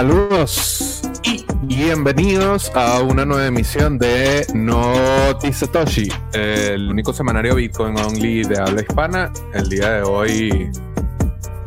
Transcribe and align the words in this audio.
Saludos 0.00 1.02
y 1.24 1.44
bienvenidos 1.66 2.74
a 2.74 3.02
una 3.02 3.26
nueva 3.26 3.48
emisión 3.48 3.98
de 3.98 4.46
Noti 4.54 5.52
Satoshi, 5.52 6.08
el 6.32 6.90
único 6.90 7.12
semanario 7.12 7.56
Bitcoin 7.56 7.98
Only 7.98 8.44
de 8.44 8.58
habla 8.58 8.80
hispana. 8.80 9.30
El 9.52 9.68
día 9.68 9.90
de 9.90 10.02
hoy 10.02 10.70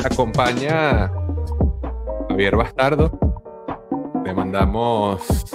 acompaña 0.03 1.11
Javier 2.27 2.55
Bastardo. 2.55 3.11
Le 4.25 4.33
mandamos 4.33 5.45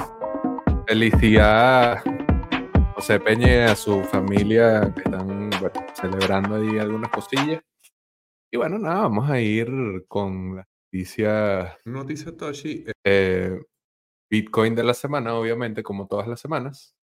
felicidad 0.86 1.94
a 1.94 2.92
José 2.94 3.18
Peña 3.18 3.72
a 3.72 3.74
su 3.74 4.04
familia 4.04 4.94
que 4.94 5.00
están 5.00 5.50
bueno, 5.50 5.86
celebrando 6.00 6.54
ahí 6.54 6.78
algunas 6.78 7.10
cosillas. 7.10 7.60
Y 8.52 8.56
bueno, 8.56 8.78
nada, 8.78 9.00
vamos 9.00 9.28
a 9.28 9.40
ir 9.40 9.68
con 10.06 10.54
las 10.54 10.66
noticias 10.92 11.76
Noticia 11.84 12.36
Toshi, 12.36 12.84
eh, 13.04 13.60
Bitcoin 14.30 14.74
de 14.74 14.84
la 14.84 14.94
semana, 14.94 15.34
obviamente, 15.34 15.82
como 15.82 16.06
todas 16.06 16.28
las 16.28 16.40
semanas, 16.40 16.94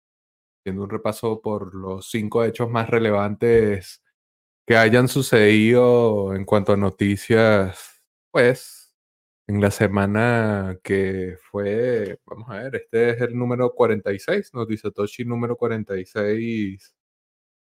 haciendo 0.61 0.85
un 0.85 0.91
repaso 0.91 1.41
por 1.43 1.75
los 1.75 2.11
cinco 2.11 2.45
hechos 2.45 2.71
más 2.71 2.91
relevantes 2.91 4.03
que 4.67 4.77
hayan 4.77 5.09
sucedido 5.09 6.35
en 6.35 6.45
cuanto 6.45 6.73
a 6.75 6.77
noticias, 6.79 8.03
pues, 8.33 8.97
en 9.49 9.61
la 9.61 9.71
semana 9.71 10.79
que 10.83 11.37
fue, 11.51 12.21
vamos 12.27 12.51
a 12.51 12.55
ver, 12.65 12.77
este 12.77 13.11
es 13.11 13.21
el 13.23 13.37
número 13.39 13.75
46, 13.75 14.55
Noticia 14.55 14.91
Toshi 14.91 15.25
número 15.25 15.57
46, 15.57 16.95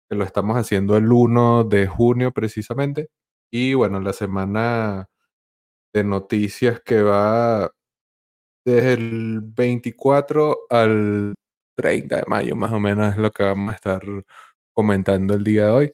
que 0.09 0.15
lo 0.15 0.23
estamos 0.25 0.57
haciendo 0.57 0.97
el 0.97 1.11
1 1.11 1.65
de 1.65 1.87
junio 1.87 2.31
precisamente. 2.33 3.09
Y 3.51 3.73
bueno, 3.75 4.01
la 4.01 4.13
semana 4.13 5.09
de 5.93 6.03
noticias 6.03 6.81
que 6.81 7.01
va 7.01 7.71
desde 8.65 8.93
el 8.93 9.41
24 9.41 10.67
al 10.69 11.33
30 11.77 12.17
de 12.17 12.23
mayo, 12.27 12.55
más 12.55 12.71
o 12.73 12.79
menos 12.79 13.13
es 13.13 13.17
lo 13.17 13.31
que 13.31 13.43
vamos 13.43 13.71
a 13.71 13.75
estar 13.75 14.01
comentando 14.73 15.33
el 15.33 15.43
día 15.43 15.65
de 15.65 15.71
hoy. 15.71 15.93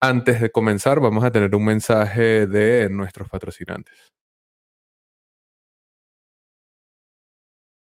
Antes 0.00 0.40
de 0.40 0.50
comenzar, 0.50 1.00
vamos 1.00 1.24
a 1.24 1.30
tener 1.30 1.54
un 1.54 1.64
mensaje 1.64 2.46
de 2.46 2.88
nuestros 2.88 3.28
patrocinantes. 3.28 4.12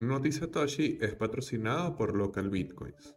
Noticia 0.01 0.51
Toshi 0.51 0.99
es 1.01 1.15
patrocinado 1.15 1.95
por 1.95 2.17
Local 2.17 2.49
Bitcoins. 2.49 3.15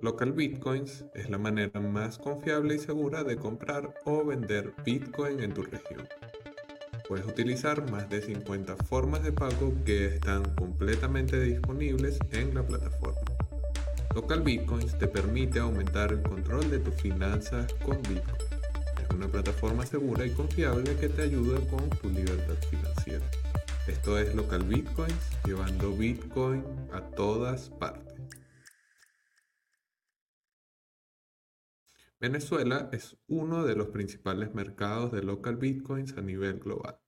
Local 0.00 0.32
Bitcoins 0.32 1.04
es 1.14 1.28
la 1.28 1.38
manera 1.38 1.80
más 1.80 2.18
confiable 2.18 2.76
y 2.76 2.78
segura 2.78 3.24
de 3.24 3.36
comprar 3.36 3.92
o 4.04 4.24
vender 4.24 4.74
Bitcoin 4.84 5.40
en 5.40 5.54
tu 5.54 5.62
región. 5.62 6.08
Puedes 7.12 7.26
utilizar 7.26 7.90
más 7.90 8.08
de 8.08 8.22
50 8.22 8.74
formas 8.86 9.22
de 9.22 9.32
pago 9.32 9.74
que 9.84 10.06
están 10.06 10.44
completamente 10.54 11.38
disponibles 11.38 12.18
en 12.30 12.54
la 12.54 12.66
plataforma. 12.66 13.20
Local 14.14 14.40
Bitcoins 14.40 14.98
te 14.98 15.08
permite 15.08 15.58
aumentar 15.58 16.10
el 16.10 16.22
control 16.22 16.70
de 16.70 16.78
tus 16.78 16.94
finanzas 16.94 17.70
con 17.84 18.00
Bitcoin. 18.00 18.38
Es 18.96 19.14
una 19.14 19.28
plataforma 19.28 19.84
segura 19.84 20.24
y 20.24 20.30
confiable 20.30 20.96
que 20.96 21.10
te 21.10 21.20
ayuda 21.20 21.60
con 21.68 21.90
tu 21.90 22.08
libertad 22.08 22.56
financiera. 22.70 23.30
Esto 23.86 24.18
es 24.18 24.34
Local 24.34 24.62
Bitcoins, 24.62 25.14
llevando 25.44 25.94
Bitcoin 25.94 26.64
a 26.94 27.02
todas 27.02 27.68
partes. 27.68 28.22
Venezuela 32.18 32.88
es 32.92 33.18
uno 33.26 33.64
de 33.64 33.74
los 33.74 33.88
principales 33.88 34.54
mercados 34.54 35.12
de 35.12 35.22
local 35.24 35.56
bitcoins 35.56 36.16
a 36.16 36.22
nivel 36.22 36.60
global. 36.60 37.01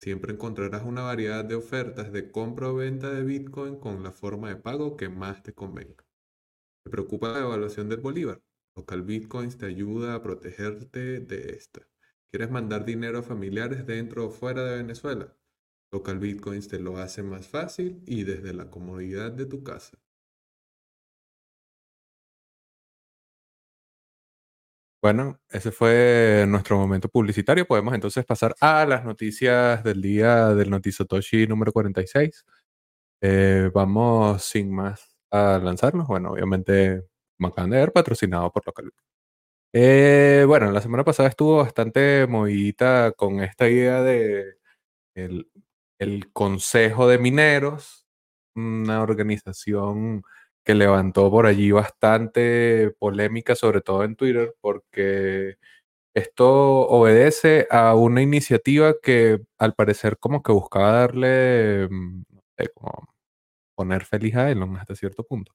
Siempre 0.00 0.32
encontrarás 0.32 0.84
una 0.84 1.02
variedad 1.02 1.44
de 1.44 1.54
ofertas 1.54 2.12
de 2.12 2.30
compra 2.30 2.68
o 2.68 2.74
venta 2.74 3.10
de 3.10 3.24
bitcoin 3.24 3.76
con 3.76 4.02
la 4.02 4.12
forma 4.12 4.48
de 4.48 4.56
pago 4.56 4.96
que 4.96 5.08
más 5.08 5.42
te 5.42 5.54
convenga. 5.54 6.04
¿Te 6.84 6.90
preocupa 6.90 7.32
la 7.32 7.40
evaluación 7.40 7.88
del 7.88 8.00
bolívar? 8.00 8.42
Local 8.76 9.02
Bitcoins 9.02 9.56
te 9.56 9.66
ayuda 9.66 10.14
a 10.14 10.22
protegerte 10.22 11.20
de 11.20 11.54
esta. 11.56 11.88
¿Quieres 12.30 12.50
mandar 12.50 12.84
dinero 12.84 13.20
a 13.20 13.22
familiares 13.22 13.86
dentro 13.86 14.26
o 14.26 14.30
fuera 14.30 14.64
de 14.64 14.76
Venezuela? 14.78 15.34
Local 15.92 16.18
Bitcoins 16.18 16.68
te 16.68 16.80
lo 16.80 16.98
hace 16.98 17.22
más 17.22 17.48
fácil 17.48 18.02
y 18.04 18.24
desde 18.24 18.52
la 18.52 18.68
comodidad 18.70 19.32
de 19.32 19.46
tu 19.46 19.62
casa. 19.62 19.98
Bueno, 25.04 25.38
ese 25.50 25.70
fue 25.70 26.46
nuestro 26.48 26.78
momento 26.78 27.10
publicitario. 27.10 27.66
Podemos 27.66 27.92
entonces 27.92 28.24
pasar 28.24 28.54
a 28.58 28.86
las 28.86 29.04
noticias 29.04 29.84
del 29.84 30.00
día 30.00 30.54
del 30.54 30.70
Notizotoshi 30.70 31.46
número 31.46 31.72
46. 31.72 32.42
Eh, 33.20 33.70
vamos 33.74 34.42
sin 34.44 34.74
más 34.74 35.14
a 35.30 35.60
lanzarnos. 35.62 36.08
Bueno, 36.08 36.30
obviamente, 36.30 37.02
como 37.36 37.48
acaban 37.48 37.68
de 37.72 37.78
ver, 37.80 37.92
patrocinado 37.92 38.50
por 38.50 38.66
Local. 38.66 38.92
Eh, 39.74 40.44
bueno, 40.48 40.70
la 40.72 40.80
semana 40.80 41.04
pasada 41.04 41.28
estuvo 41.28 41.58
bastante 41.58 42.26
movidita 42.26 43.12
con 43.12 43.42
esta 43.42 43.68
idea 43.68 44.02
de 44.02 44.54
el, 45.14 45.50
el 45.98 46.32
Consejo 46.32 47.08
de 47.08 47.18
Mineros, 47.18 48.06
una 48.54 49.02
organización 49.02 50.22
que 50.64 50.74
levantó 50.74 51.30
por 51.30 51.46
allí 51.46 51.70
bastante 51.72 52.90
polémica, 52.98 53.54
sobre 53.56 53.80
todo 53.82 54.04
en 54.04 54.16
Twitter, 54.16 54.54
porque 54.60 55.56
esto 56.14 56.48
obedece 56.88 57.66
a 57.70 57.94
una 57.96 58.22
iniciativa 58.22 58.94
que 59.02 59.40
al 59.58 59.74
parecer 59.74 60.18
como 60.18 60.42
que 60.42 60.52
buscaba 60.52 60.92
darle, 60.92 61.88
mm, 61.90 62.24
como 62.74 63.08
poner 63.76 64.04
feliz 64.04 64.36
a 64.36 64.50
Elon 64.50 64.76
hasta 64.76 64.94
cierto 64.96 65.24
punto. 65.24 65.52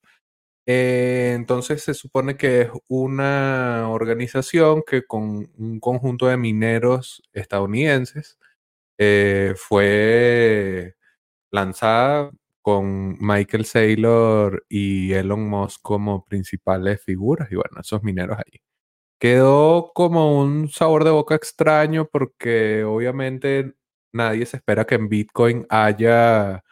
Eh, 0.67 1.33
entonces 1.35 1.83
se 1.83 1.93
supone 1.95 2.37
que 2.37 2.61
es 2.61 2.69
una 2.87 3.89
organización 3.89 4.83
que 4.87 5.03
con 5.05 5.51
un 5.57 5.79
conjunto 5.79 6.27
de 6.27 6.37
mineros 6.37 7.23
estadounidenses 7.33 8.39
eh, 8.99 9.55
fue 9.57 10.95
lanzada 11.51 12.31
con 12.69 13.17
Michael 13.19 13.65
Saylor 13.65 14.63
y 14.69 15.13
Elon 15.13 15.49
Musk 15.49 15.81
como 15.81 16.23
principales 16.25 17.01
figuras 17.03 17.51
y 17.51 17.55
bueno, 17.55 17.81
esos 17.81 18.03
mineros 18.03 18.37
ahí. 18.37 18.61
Quedó 19.19 19.91
como 19.95 20.39
un 20.39 20.69
sabor 20.69 21.03
de 21.03 21.09
boca 21.09 21.35
extraño 21.35 22.05
porque 22.05 22.83
obviamente 22.83 23.73
nadie 24.13 24.45
se 24.45 24.57
espera 24.57 24.85
que 24.85 24.95
en 24.95 25.09
Bitcoin 25.09 25.65
haya 25.69 26.63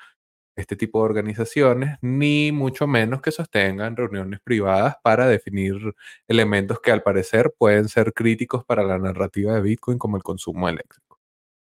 este 0.55 0.75
tipo 0.75 0.99
de 0.99 1.05
organizaciones, 1.05 1.97
ni 2.01 2.51
mucho 2.51 2.85
menos 2.88 3.21
que 3.21 3.31
sostengan 3.31 3.95
reuniones 3.95 4.39
privadas 4.41 4.97
para 5.03 5.27
definir 5.27 5.95
elementos 6.27 6.79
que 6.79 6.91
al 6.91 7.03
parecer 7.03 7.53
pueden 7.57 7.89
ser 7.89 8.13
críticos 8.13 8.63
para 8.65 8.83
la 8.83 9.00
narrativa 9.00 9.55
de 9.55 9.61
Bitcoin 9.61 9.97
como 9.97 10.17
el 10.17 10.23
consumo 10.23 10.69
eléctrico. 10.69 11.19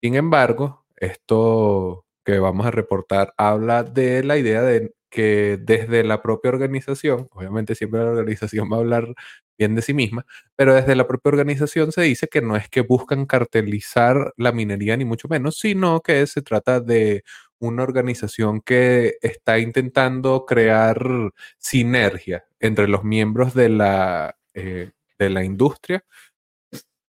Sin 0.02 0.16
embargo, 0.16 0.86
esto 0.98 2.05
que 2.26 2.40
vamos 2.40 2.66
a 2.66 2.72
reportar 2.72 3.34
habla 3.38 3.84
de 3.84 4.24
la 4.24 4.38
idea 4.38 4.62
de 4.64 4.94
que 5.10 5.58
desde 5.62 6.04
la 6.04 6.22
propia 6.22 6.50
organización, 6.52 7.30
obviamente 7.32 7.76
siempre 7.76 8.02
la 8.02 8.12
organización 8.12 8.70
va 8.72 8.78
a 8.78 8.80
hablar 8.82 9.14
bien 9.58 9.76
de 9.76 9.82
sí 9.82 9.94
misma, 9.94 10.26
pero 10.58 10.76
desde 10.76 10.96
la 10.96 11.08
propia 11.08 11.30
organización 11.30 11.92
se 11.94 12.02
dice 12.02 12.28
que 12.28 12.42
no 12.42 12.58
es 12.58 12.68
que 12.70 12.82
buscan 12.82 13.26
cartelizar 13.26 14.34
la 14.38 14.52
minería 14.52 14.98
ni 14.98 15.06
mucho 15.06 15.30
menos, 15.30 15.58
sino 15.60 16.02
que 16.02 16.28
se 16.28 16.42
trata 16.42 16.82
de 16.82 17.24
una 17.60 17.84
organización 17.84 18.62
que 18.62 19.16
está 19.22 19.60
intentando 19.60 20.46
crear 20.46 21.32
sinergia 21.58 22.46
entre 22.60 22.88
los 22.90 23.04
miembros 23.06 23.54
de 23.54 23.70
la, 23.70 24.38
eh, 24.54 24.92
de 25.18 25.30
la 25.30 25.44
industria, 25.46 26.04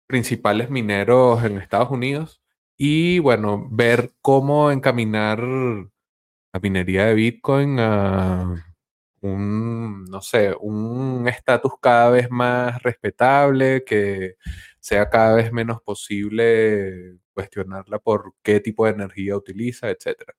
principales 0.06 0.70
mineros 0.70 1.44
en 1.44 1.58
Estados 1.58 1.90
Unidos, 1.90 2.41
y 2.84 3.20
bueno, 3.20 3.68
ver 3.70 4.10
cómo 4.22 4.72
encaminar 4.72 5.38
la 5.40 6.60
minería 6.60 7.06
de 7.06 7.14
Bitcoin 7.14 7.78
a 7.78 8.74
un, 9.20 10.04
no 10.06 10.20
sé, 10.20 10.52
un 10.60 11.28
estatus 11.28 11.74
cada 11.80 12.10
vez 12.10 12.28
más 12.28 12.82
respetable, 12.82 13.84
que 13.84 14.34
sea 14.80 15.08
cada 15.10 15.36
vez 15.36 15.52
menos 15.52 15.80
posible 15.82 17.18
cuestionarla 17.34 18.00
por 18.00 18.34
qué 18.42 18.58
tipo 18.58 18.84
de 18.86 18.92
energía 18.92 19.36
utiliza, 19.36 19.88
etcétera. 19.90 20.34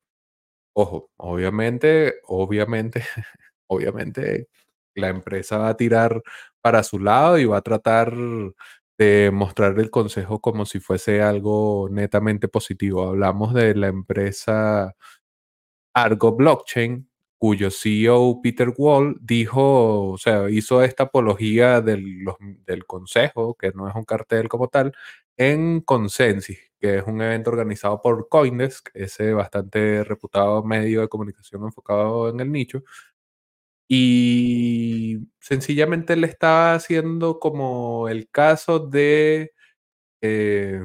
Ojo, 0.73 1.11
obviamente, 1.17 2.15
obviamente, 2.25 3.03
obviamente 3.67 4.49
la 4.95 5.09
empresa 5.09 5.59
va 5.59 5.69
a 5.69 5.77
tirar 5.77 6.21
para 6.61 6.83
su 6.83 6.99
lado 6.99 7.39
y 7.39 7.45
va 7.45 7.57
a 7.57 7.61
tratar 7.61 8.13
de 9.03 9.31
mostrar 9.31 9.79
el 9.79 9.89
consejo 9.89 10.39
como 10.41 10.65
si 10.65 10.79
fuese 10.79 11.21
algo 11.21 11.88
netamente 11.91 12.47
positivo. 12.47 13.07
Hablamos 13.09 13.53
de 13.53 13.75
la 13.75 13.88
empresa 13.88 14.95
Argo 15.94 16.35
Blockchain, 16.35 17.09
cuyo 17.38 17.69
CEO 17.71 18.41
Peter 18.41 18.73
Wall 18.77 19.17
dijo, 19.21 20.11
o 20.11 20.17
sea, 20.17 20.50
hizo 20.50 20.81
esta 20.83 21.03
apología 21.03 21.81
del, 21.81 22.25
del 22.65 22.85
consejo, 22.85 23.55
que 23.55 23.71
no 23.73 23.89
es 23.89 23.95
un 23.95 24.05
cartel 24.05 24.47
como 24.47 24.69
tal, 24.69 24.94
en 25.38 25.81
Consensus, 25.81 26.57
que 26.79 26.97
es 27.00 27.03
un 27.05 27.21
evento 27.21 27.50
organizado 27.51 28.01
por 28.01 28.29
Coindesk, 28.29 28.89
ese 28.94 29.33
bastante 29.33 30.03
reputado 30.03 30.63
medio 30.63 31.01
de 31.01 31.09
comunicación 31.09 31.63
enfocado 31.63 32.29
en 32.29 32.39
el 32.39 32.51
nicho. 32.51 32.83
Y 33.95 35.19
sencillamente 35.39 36.15
le 36.15 36.25
estaba 36.25 36.73
haciendo 36.73 37.39
como 37.39 38.09
el 38.09 38.27
caso 38.27 38.79
de 38.79 39.51
eh, 40.21 40.81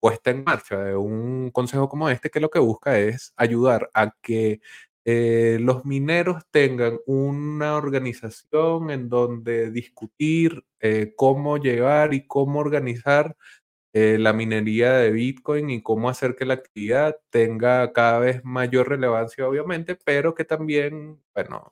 puesta 0.00 0.30
en 0.30 0.44
marcha 0.44 0.78
de 0.84 0.96
un 0.96 1.50
consejo 1.50 1.88
como 1.90 2.08
este, 2.08 2.30
que 2.30 2.40
lo 2.40 2.48
que 2.50 2.60
busca 2.60 2.98
es 2.98 3.34
ayudar 3.36 3.90
a 3.94 4.12
que 4.22 4.60
eh, 5.04 5.58
los 5.60 5.84
mineros 5.84 6.44
tengan 6.50 6.98
una 7.06 7.76
organización 7.76 8.90
en 8.90 9.10
donde 9.10 9.70
discutir 9.70 10.64
eh, 10.80 11.12
cómo 11.16 11.58
llevar 11.58 12.14
y 12.14 12.26
cómo 12.26 12.60
organizar 12.60 13.36
eh, 13.96 14.18
la 14.18 14.32
minería 14.32 14.94
de 14.94 15.12
Bitcoin 15.12 15.70
y 15.70 15.80
cómo 15.80 16.08
hacer 16.08 16.34
que 16.34 16.44
la 16.44 16.54
actividad 16.54 17.16
tenga 17.30 17.92
cada 17.92 18.18
vez 18.18 18.44
mayor 18.44 18.88
relevancia, 18.88 19.48
obviamente, 19.48 19.96
pero 20.04 20.34
que 20.34 20.44
también, 20.44 21.22
bueno, 21.32 21.70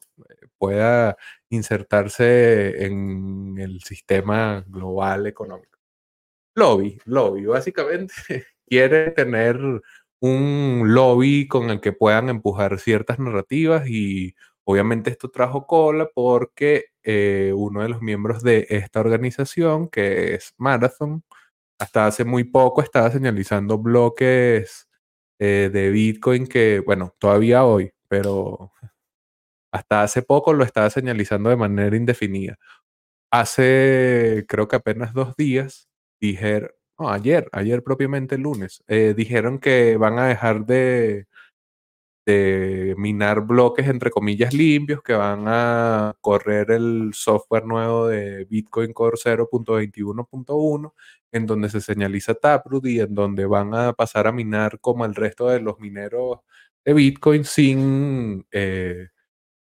pueda 0.56 1.16
insertarse 1.50 2.84
en 2.86 3.56
el 3.58 3.80
sistema 3.82 4.64
global 4.68 5.26
económico. 5.26 5.80
Lobby, 6.54 6.98
lobby, 7.06 7.46
básicamente 7.46 8.14
quiere 8.68 9.10
tener 9.10 9.58
un 10.20 10.94
lobby 10.94 11.48
con 11.48 11.70
el 11.70 11.80
que 11.80 11.92
puedan 11.92 12.28
empujar 12.28 12.78
ciertas 12.78 13.18
narrativas 13.18 13.88
y 13.88 14.36
obviamente 14.62 15.10
esto 15.10 15.28
trajo 15.30 15.66
cola 15.66 16.08
porque 16.14 16.86
eh, 17.02 17.52
uno 17.56 17.82
de 17.82 17.88
los 17.88 18.00
miembros 18.00 18.44
de 18.44 18.66
esta 18.70 19.00
organización, 19.00 19.88
que 19.88 20.34
es 20.34 20.54
Marathon, 20.56 21.24
hasta 21.82 22.06
hace 22.06 22.24
muy 22.24 22.44
poco 22.44 22.80
estaba 22.80 23.10
señalizando 23.10 23.76
bloques 23.76 24.88
eh, 25.40 25.68
de 25.72 25.90
Bitcoin 25.90 26.46
que, 26.46 26.78
bueno, 26.78 27.14
todavía 27.18 27.64
hoy, 27.64 27.92
pero 28.08 28.72
hasta 29.72 30.02
hace 30.04 30.22
poco 30.22 30.52
lo 30.52 30.62
estaba 30.64 30.90
señalizando 30.90 31.50
de 31.50 31.56
manera 31.56 31.96
indefinida. 31.96 32.56
Hace, 33.32 34.44
creo 34.48 34.68
que 34.68 34.76
apenas 34.76 35.12
dos 35.12 35.34
días, 35.36 35.88
dijeron, 36.20 36.70
ayer, 36.98 37.48
ayer 37.52 37.82
propiamente 37.82 38.36
el 38.36 38.42
lunes, 38.42 38.84
eh, 38.86 39.14
dijeron 39.16 39.58
que 39.58 39.96
van 39.96 40.20
a 40.20 40.28
dejar 40.28 40.66
de, 40.66 41.26
de 42.24 42.94
minar 42.98 43.42
bloques 43.42 43.86
entre 43.88 44.10
comillas 44.10 44.54
limpios, 44.54 45.02
que 45.02 45.14
van 45.14 45.44
a 45.46 46.14
correr 46.20 46.70
el 46.70 47.10
software 47.14 47.66
nuevo 47.66 48.08
de 48.08 48.44
Bitcoin 48.44 48.92
Core 48.92 49.16
0.21.1, 49.16 50.94
en 51.32 51.46
donde 51.46 51.68
se 51.68 51.80
señaliza 51.80 52.34
Taproot 52.34 52.86
y 52.86 53.00
en 53.00 53.14
donde 53.14 53.46
van 53.46 53.74
a 53.74 53.92
pasar 53.92 54.26
a 54.26 54.32
minar 54.32 54.78
como 54.80 55.04
el 55.04 55.14
resto 55.14 55.48
de 55.48 55.60
los 55.60 55.80
mineros 55.80 56.40
de 56.84 56.94
Bitcoin 56.94 57.44
sin 57.44 58.46
eh, 58.50 59.08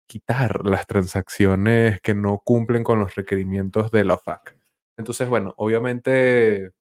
quitar 0.08 0.66
las 0.66 0.88
transacciones 0.88 2.02
que 2.02 2.14
no 2.14 2.42
cumplen 2.44 2.84
con 2.84 3.00
los 3.00 3.16
requerimientos 3.16 3.92
de 3.92 4.06
la 4.06 4.18
FAC. 4.18 4.58
Entonces, 4.98 5.28
bueno, 5.28 5.54
obviamente 5.58 6.72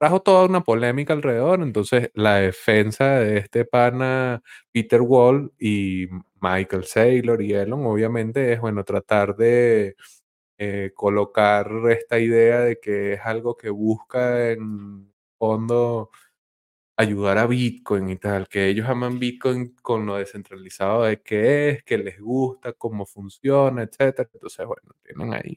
trajo 0.00 0.22
toda 0.22 0.46
una 0.46 0.62
polémica 0.62 1.12
alrededor. 1.12 1.62
Entonces, 1.62 2.10
la 2.14 2.36
defensa 2.36 3.18
de 3.20 3.38
este 3.38 3.66
pana 3.66 4.42
Peter 4.72 5.02
Wall 5.02 5.52
y 5.58 6.08
Michael 6.40 6.84
Saylor 6.84 7.42
y 7.42 7.52
Elon, 7.52 7.84
obviamente, 7.86 8.52
es 8.54 8.60
bueno, 8.60 8.82
tratar 8.84 9.36
de 9.36 9.96
eh, 10.58 10.92
colocar 10.94 11.70
esta 11.90 12.18
idea 12.18 12.60
de 12.60 12.80
que 12.80 13.14
es 13.14 13.20
algo 13.24 13.56
que 13.56 13.70
busca 13.70 14.50
en 14.52 15.12
fondo 15.38 16.10
ayudar 16.96 17.38
a 17.38 17.46
Bitcoin 17.46 18.10
y 18.10 18.16
tal, 18.18 18.48
que 18.48 18.68
ellos 18.68 18.88
aman 18.88 19.18
Bitcoin 19.18 19.76
con 19.82 20.06
lo 20.06 20.16
descentralizado 20.16 21.04
de 21.04 21.22
qué 21.22 21.70
es, 21.70 21.84
que 21.84 21.98
les 21.98 22.20
gusta, 22.20 22.72
cómo 22.74 23.06
funciona, 23.06 23.82
etcétera. 23.82 24.28
Entonces, 24.32 24.66
bueno, 24.66 24.92
tienen 25.04 25.34
ahí, 25.34 25.54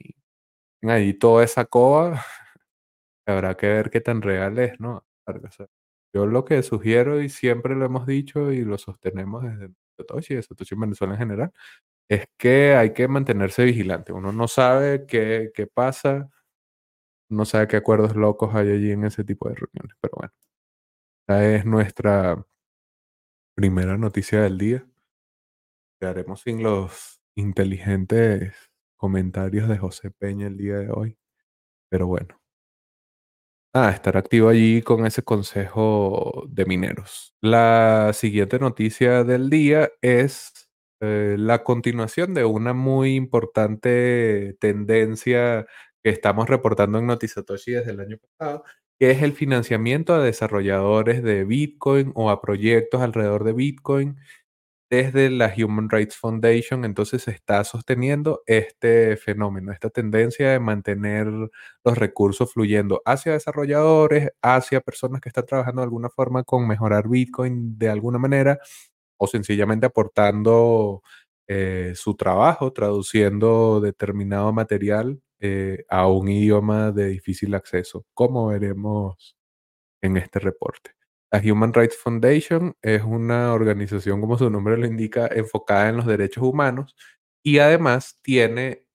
tienen 0.80 0.98
ahí 0.98 1.14
toda 1.16 1.44
esa 1.46 1.66
coba 1.66 2.22
Habrá 3.26 3.56
que 3.56 3.68
ver 3.68 3.90
qué 3.90 4.02
tan 4.02 4.22
real 4.22 4.60
es, 4.60 4.80
¿no? 4.80 5.06
yo 6.14 6.26
lo 6.28 6.46
que 6.46 6.62
sugiero 6.64 7.22
y 7.22 7.30
siempre 7.30 7.76
lo 7.76 7.86
hemos 7.86 8.06
dicho 8.06 8.52
y 8.52 8.64
lo 8.64 8.78
sostenemos 8.78 9.44
desde 9.44 9.74
Satoshi, 9.98 10.36
de 10.36 10.44
Satoshi 10.44 10.76
en 10.76 10.82
Venezuela 10.82 11.14
en 11.14 11.20
general, 11.20 11.54
es 12.10 12.28
que 12.38 12.76
hay 12.76 12.94
que 12.94 13.08
mantenerse 13.08 13.64
vigilante. 13.66 14.14
Uno 14.14 14.32
no 14.32 14.48
sabe 14.48 15.06
qué, 15.08 15.52
qué 15.56 15.68
pasa, 15.68 16.30
no 17.30 17.46
sabe 17.46 17.68
qué 17.68 17.78
acuerdos 17.78 18.16
locos 18.16 18.54
hay 18.56 18.72
allí 18.72 18.92
en 18.92 19.06
ese 19.06 19.24
tipo 19.24 19.50
de 19.50 19.56
reuniones. 19.56 19.98
Pero 20.02 20.14
bueno, 20.18 20.34
esta 21.28 21.56
es 21.56 21.66
nuestra 21.66 22.46
primera 23.56 23.98
noticia 23.98 24.42
del 24.42 24.58
día. 24.58 24.86
Quedaremos 26.00 26.42
sin 26.42 26.62
los 26.62 27.22
inteligentes 27.36 28.56
comentarios 28.98 29.68
de 29.70 29.78
José 29.78 30.12
Peña 30.12 30.48
el 30.48 30.58
día 30.58 30.78
de 30.78 30.92
hoy. 30.92 31.18
Pero 31.90 32.08
bueno, 32.08 32.43
Ah, 33.76 33.90
estar 33.90 34.18
activo 34.18 34.50
allí 34.50 34.84
con 34.84 35.06
ese 35.08 35.24
consejo 35.24 36.44
de 36.48 36.66
mineros. 36.66 37.34
La 37.42 38.12
siguiente 38.14 38.60
noticia 38.60 39.24
del 39.24 39.50
día 39.50 39.90
es 40.02 40.70
eh, 41.02 41.36
la 41.40 41.64
continuación 41.64 42.36
de 42.36 42.46
una 42.46 42.74
muy 42.74 43.16
importante 43.16 44.56
tendencia 44.60 45.66
que 46.04 46.12
estamos 46.12 46.48
reportando 46.50 47.00
en 47.00 47.08
Notizatoshi 47.08 47.72
desde 47.72 47.92
el 47.92 48.00
año 48.02 48.18
pasado, 48.38 48.64
que 49.00 49.10
es 49.10 49.24
el 49.24 49.34
financiamiento 49.34 50.14
a 50.14 50.24
desarrolladores 50.24 51.24
de 51.24 51.44
Bitcoin 51.44 52.12
o 52.14 52.30
a 52.30 52.42
proyectos 52.42 53.02
alrededor 53.02 53.44
de 53.44 53.54
Bitcoin 53.54 54.18
desde 54.94 55.32
la 55.32 55.52
Human 55.58 55.90
Rights 55.90 56.16
Foundation, 56.16 56.86
entonces 56.86 57.24
se 57.24 57.32
está 57.32 57.64
sosteniendo 57.64 58.44
este 58.46 59.18
fenómeno, 59.18 59.72
esta 59.72 59.90
tendencia 59.90 60.52
de 60.52 60.60
mantener 60.60 61.26
los 61.84 61.98
recursos 61.98 62.54
fluyendo 62.54 63.02
hacia 63.04 63.32
desarrolladores, 63.32 64.30
hacia 64.44 64.82
personas 64.82 65.20
que 65.20 65.30
están 65.30 65.48
trabajando 65.48 65.82
de 65.82 65.86
alguna 65.86 66.10
forma 66.10 66.44
con 66.44 66.68
mejorar 66.68 67.10
Bitcoin 67.10 67.76
de 67.80 67.90
alguna 67.90 68.20
manera, 68.20 68.60
o 69.18 69.26
sencillamente 69.26 69.88
aportando 69.88 71.02
eh, 71.48 71.94
su 71.96 72.16
trabajo, 72.16 72.72
traduciendo 72.72 73.82
determinado 73.82 74.54
material 74.54 75.20
eh, 75.40 75.86
a 75.90 76.08
un 76.08 76.30
idioma 76.30 76.92
de 76.92 77.08
difícil 77.10 77.56
acceso, 77.56 78.06
como 78.14 78.48
veremos 78.48 79.36
en 80.02 80.18
este 80.18 80.40
reporte. 80.40 80.92
La 81.34 81.42
Human 81.44 81.74
Rights 81.74 81.98
Foundation 81.98 82.76
es 82.84 83.02
una 83.02 83.54
organización, 83.54 84.22
como 84.22 84.38
su 84.38 84.52
nombre 84.52 84.78
lo 84.78 84.86
indica, 84.86 85.26
enfocada 85.26 85.90
en 85.90 85.98
los 85.98 86.06
derechos 86.06 86.44
humanos 86.44 86.96
y 87.44 87.58
además 87.58 88.20
tiene 88.22 88.86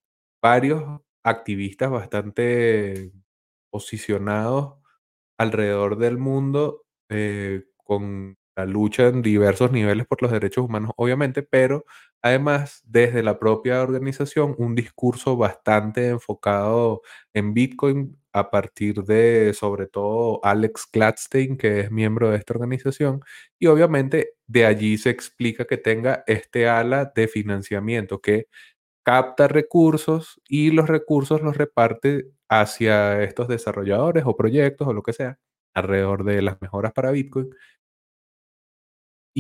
varios 0.41 1.01
activistas 1.25 1.91
bastante 1.91 3.13
posicionados 3.71 4.77
alrededor 5.37 5.99
del 5.99 6.19
mundo 6.19 6.87
eh, 7.09 7.65
con 7.77 8.39
la 8.59 8.67
lucha 8.67 9.09
en 9.09 9.23
diversos 9.23 9.73
niveles 9.73 10.07
por 10.07 10.23
los 10.23 10.33
derechos 10.33 10.65
humanos, 10.67 10.93
obviamente, 10.97 11.43
pero 11.45 11.85
además 12.23 12.83
desde 12.87 13.23
la 13.23 13.39
propia 13.39 13.83
organización 13.83 14.55
un 14.59 14.75
discurso 14.75 15.37
bastante 15.37 16.09
enfocado 16.09 17.03
en 17.35 17.55
Bitcoin 17.55 18.19
a 18.33 18.51
partir 18.51 19.03
de, 19.05 19.55
sobre 19.55 19.87
todo, 19.87 20.41
Alex 20.45 20.89
Gladstein, 20.93 21.57
que 21.57 21.81
es 21.81 21.91
miembro 21.91 22.31
de 22.31 22.37
esta 22.39 22.55
organización, 22.55 23.23
y 23.59 23.67
obviamente 23.67 24.35
de 24.47 24.67
allí 24.67 24.99
se 24.99 25.11
explica 25.11 25.65
que 25.67 25.77
tenga 25.79 26.25
este 26.27 26.69
ala 26.69 27.13
de 27.15 27.29
financiamiento 27.29 28.21
que 28.21 28.49
capta 29.05 29.49
recursos 29.49 30.41
y 30.49 30.71
los 30.73 30.89
recursos 30.89 31.43
los 31.43 31.57
reparte 31.57 32.31
hacia 32.49 33.23
estos 33.23 33.49
desarrolladores 33.49 34.25
o 34.27 34.37
proyectos 34.37 34.89
o 34.89 34.93
lo 34.93 35.03
que 35.03 35.13
sea 35.15 35.39
alrededor 35.75 36.25
de 36.25 36.43
las 36.43 36.61
mejoras 36.61 36.93
para 36.93 37.11
Bitcoin. 37.13 37.51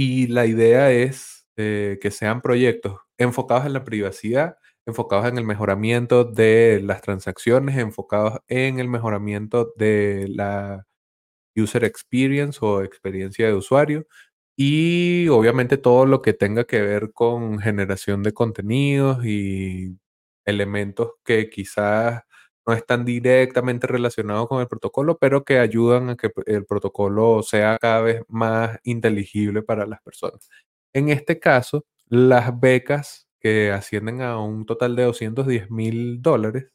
Y 0.00 0.28
la 0.28 0.46
idea 0.46 0.92
es 0.92 1.44
eh, 1.56 1.98
que 2.00 2.12
sean 2.12 2.40
proyectos 2.40 3.00
enfocados 3.18 3.66
en 3.66 3.72
la 3.72 3.84
privacidad 3.84 4.54
enfocados 4.86 5.26
en 5.26 5.38
el 5.38 5.44
mejoramiento 5.44 6.24
de 6.24 6.80
las 6.84 7.02
transacciones, 7.02 7.76
enfocados 7.76 8.38
en 8.46 8.78
el 8.78 8.88
mejoramiento 8.88 9.72
de 9.76 10.28
la 10.30 10.86
user 11.56 11.84
experience 11.84 12.60
o 12.62 12.82
experiencia 12.82 13.48
de 13.48 13.54
usuario 13.54 14.06
y 14.56 15.28
obviamente 15.28 15.78
todo 15.78 16.06
lo 16.06 16.22
que 16.22 16.32
tenga 16.32 16.64
que 16.64 16.80
ver 16.80 17.12
con 17.12 17.58
generación 17.58 18.22
de 18.22 18.32
contenidos 18.32 19.24
y 19.26 19.98
elementos 20.44 21.14
que 21.24 21.50
quizás 21.50 22.22
no 22.68 22.75
están 22.75 23.04
directamente 23.06 23.87
relacionados 23.87 24.46
con 24.48 24.60
el 24.60 24.68
protocolo, 24.68 25.18
pero 25.18 25.42
que 25.44 25.58
ayudan 25.58 26.10
a 26.10 26.16
que 26.16 26.30
el 26.46 26.66
protocolo 26.66 27.42
sea 27.42 27.78
cada 27.78 28.02
vez 28.02 28.22
más 28.28 28.78
inteligible 28.84 29.62
para 29.62 29.87
las 29.87 30.02
personas. 30.02 30.50
En 30.92 31.08
este 31.08 31.40
caso, 31.40 31.87
las 32.08 32.60
becas 32.60 33.26
que 33.40 33.72
ascienden 33.72 34.20
a 34.22 34.38
un 34.38 34.66
total 34.66 34.96
de 34.96 35.04
210 35.04 35.70
mil 35.70 36.20
dólares 36.20 36.72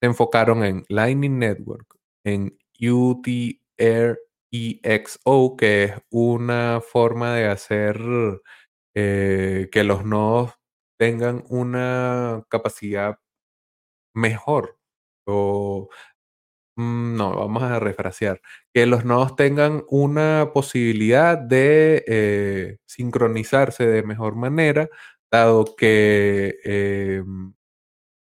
se 0.00 0.06
enfocaron 0.06 0.64
en 0.64 0.84
Lightning 0.88 1.38
Network, 1.38 1.96
en 2.24 2.56
UTR-EXO, 2.80 4.16
que 5.58 5.84
es 5.84 5.92
una 6.10 6.80
forma 6.80 7.34
de 7.34 7.46
hacer 7.48 8.00
eh, 8.94 9.68
que 9.70 9.84
los 9.84 10.04
nodos 10.06 10.54
tengan 10.98 11.44
una 11.48 12.44
capacidad 12.48 13.18
mejor 14.14 14.79
mm, 16.76 17.16
no, 17.16 17.34
vamos 17.36 17.62
a 17.62 17.78
refrasear, 17.78 18.40
que 18.72 18.86
los 18.86 19.04
nodos 19.04 19.36
tengan 19.36 19.84
una 19.88 20.50
posibilidad 20.54 21.38
de 21.38 22.04
eh, 22.06 22.78
sincronizarse 22.86 23.86
de 23.86 24.02
mejor 24.02 24.36
manera, 24.36 24.88
dado 25.30 25.76
que 25.76 26.58
em, 26.64 27.54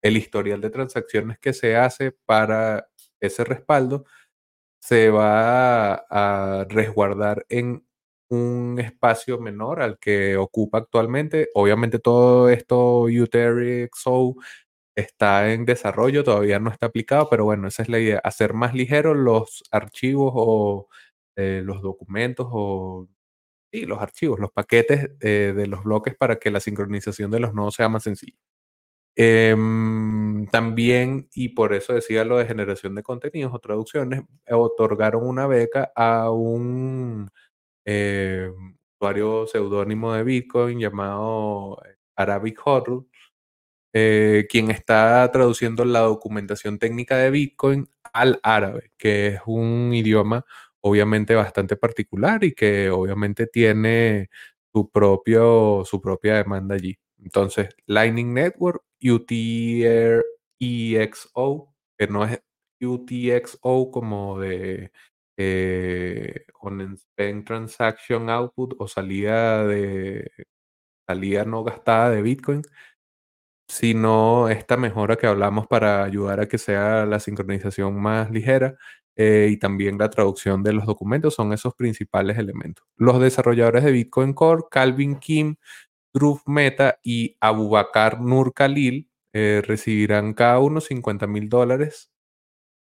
el 0.01 0.17
historial 0.17 0.61
de 0.61 0.69
transacciones 0.69 1.39
que 1.39 1.53
se 1.53 1.75
hace 1.77 2.13
para 2.25 2.89
ese 3.19 3.43
respaldo 3.43 4.05
se 4.79 5.09
va 5.09 5.95
a, 6.09 6.65
resguardar 6.69 7.45
en 7.49 7.85
un 8.29 8.79
espacio 8.79 9.39
menor 9.39 9.81
al 9.81 9.99
que 9.99 10.37
ocupa 10.37 10.79
actualmente. 10.79 11.49
Obviamente 11.55 11.99
todo 11.99 12.49
esto 12.49 13.03
UTR-XO 13.03 14.35
está 14.97 15.53
en 15.53 15.65
desarrollo, 15.65 16.23
todavía 16.23 16.59
no 16.59 16.71
está 16.71 16.87
aplicado, 16.87 17.29
pero 17.29 17.45
bueno, 17.45 17.67
esa 17.67 17.83
es 17.83 17.89
la 17.89 17.99
idea, 17.99 18.19
hacer 18.23 18.53
más 18.53 18.73
ligeros 18.73 19.15
los 19.15 19.63
archivos 19.71 20.33
o 20.35 20.89
eh, 21.35 21.61
los 21.63 21.81
documentos 21.83 22.47
o 22.51 23.07
sí, 23.71 23.85
los 23.85 23.99
archivos, 23.99 24.39
los 24.39 24.51
paquetes 24.51 25.11
eh, 25.21 25.53
de 25.55 25.67
los 25.67 25.83
bloques 25.83 26.15
para 26.15 26.37
que 26.39 26.51
la 26.51 26.59
sincronización 26.61 27.31
de 27.31 27.39
los 27.41 27.53
nodos 27.53 27.75
sea 27.75 27.89
más 27.89 28.03
sencilla. 28.03 28.37
Em, 29.15 30.47
también, 30.47 31.27
y 31.33 31.49
por 31.49 31.73
eso 31.73 31.93
decía 31.93 32.23
lo 32.23 32.37
de 32.37 32.45
generación 32.45 32.95
de 32.95 33.03
contenidos 33.03 33.53
o 33.53 33.59
traducciones, 33.59 34.23
otorgaron 34.49 35.27
una 35.27 35.47
beca 35.47 35.91
a 35.95 36.31
un 36.31 37.29
eh, 37.85 38.51
usuario 38.99 39.47
seudónimo 39.47 40.13
de 40.13 40.23
Bitcoin 40.23 40.79
llamado 40.79 41.79
Arabic 42.15 42.59
Horror, 42.65 43.05
eh, 43.99 44.47
quien 44.49 44.69
está 44.71 45.29
traduciendo 45.31 45.83
la 45.85 46.01
documentación 46.01 46.77
técnica 46.79 47.17
de 47.17 47.31
Bitcoin 47.31 47.89
al 48.13 48.39
árabe, 48.43 48.91
que 48.97 49.27
es 49.27 49.41
un 49.47 49.91
idioma 49.93 50.45
obviamente 50.81 51.33
bastante 51.35 51.75
particular 51.77 52.43
y 52.43 52.53
que 52.53 52.89
obviamente 52.91 53.47
tiene 53.47 54.29
su, 54.73 54.89
propio, 54.91 55.83
su 55.85 55.99
propia 56.01 56.35
demanda 56.35 56.75
allí. 56.75 56.97
Entonces, 57.19 57.69
Lightning 57.87 58.33
Network, 58.33 58.83
UTR-EXO, 59.01 60.23
que 61.97 62.07
no 62.07 62.23
es 62.25 62.39
UTXO 62.79 63.91
como 63.91 64.39
de 64.39 64.91
eh, 65.37 66.45
on 66.61 66.97
transaction 67.45 68.29
output 68.29 68.75
o 68.79 68.87
salida 68.87 69.65
de 69.65 70.29
salida 71.07 71.45
no 71.45 71.63
gastada 71.63 72.11
de 72.11 72.21
Bitcoin, 72.21 72.61
sino 73.67 74.49
esta 74.49 74.77
mejora 74.77 75.17
que 75.17 75.27
hablamos 75.27 75.67
para 75.67 76.03
ayudar 76.03 76.39
a 76.41 76.47
que 76.47 76.57
sea 76.57 77.05
la 77.05 77.19
sincronización 77.19 77.99
más 77.99 78.31
ligera 78.31 78.77
eh, 79.15 79.49
y 79.51 79.57
también 79.57 79.97
la 79.97 80.09
traducción 80.09 80.63
de 80.63 80.73
los 80.73 80.85
documentos 80.85 81.35
son 81.35 81.51
esos 81.53 81.73
principales 81.75 82.37
elementos. 82.37 82.85
Los 82.97 83.19
desarrolladores 83.19 83.83
de 83.83 83.91
Bitcoin 83.91 84.33
Core, 84.33 84.63
Calvin 84.71 85.17
Kim, 85.19 85.55
Dhruv 86.13 86.41
Meta 86.47 86.99
y 87.03 87.37
Abubakar 87.41 88.21
Nur 88.21 88.53
Khalil 88.53 89.09
eh, 89.33 89.61
recibirán 89.65 90.33
cada 90.33 90.59
uno 90.59 90.81
50 90.81 91.27
mil 91.27 91.49
dólares. 91.49 92.11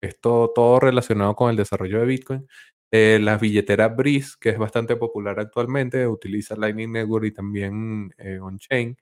Esto 0.03 0.53
todo 0.55 0.81
relacionado 0.81 1.35
con 1.37 1.51
el 1.51 1.57
desarrollo 1.57 2.01
de 2.01 2.07
Bitcoin. 2.07 2.49
Eh, 2.93 3.19
la 3.23 3.39
billetera 3.39 3.89
Breeze, 3.89 4.37
que 4.41 4.51
es 4.51 4.59
bastante 4.59 4.97
popular 4.97 5.41
actualmente, 5.41 6.07
utiliza 6.09 6.57
Lightning 6.57 6.93
Network 6.93 7.27
y 7.27 7.33
también 7.33 8.13
on-chain 8.43 8.97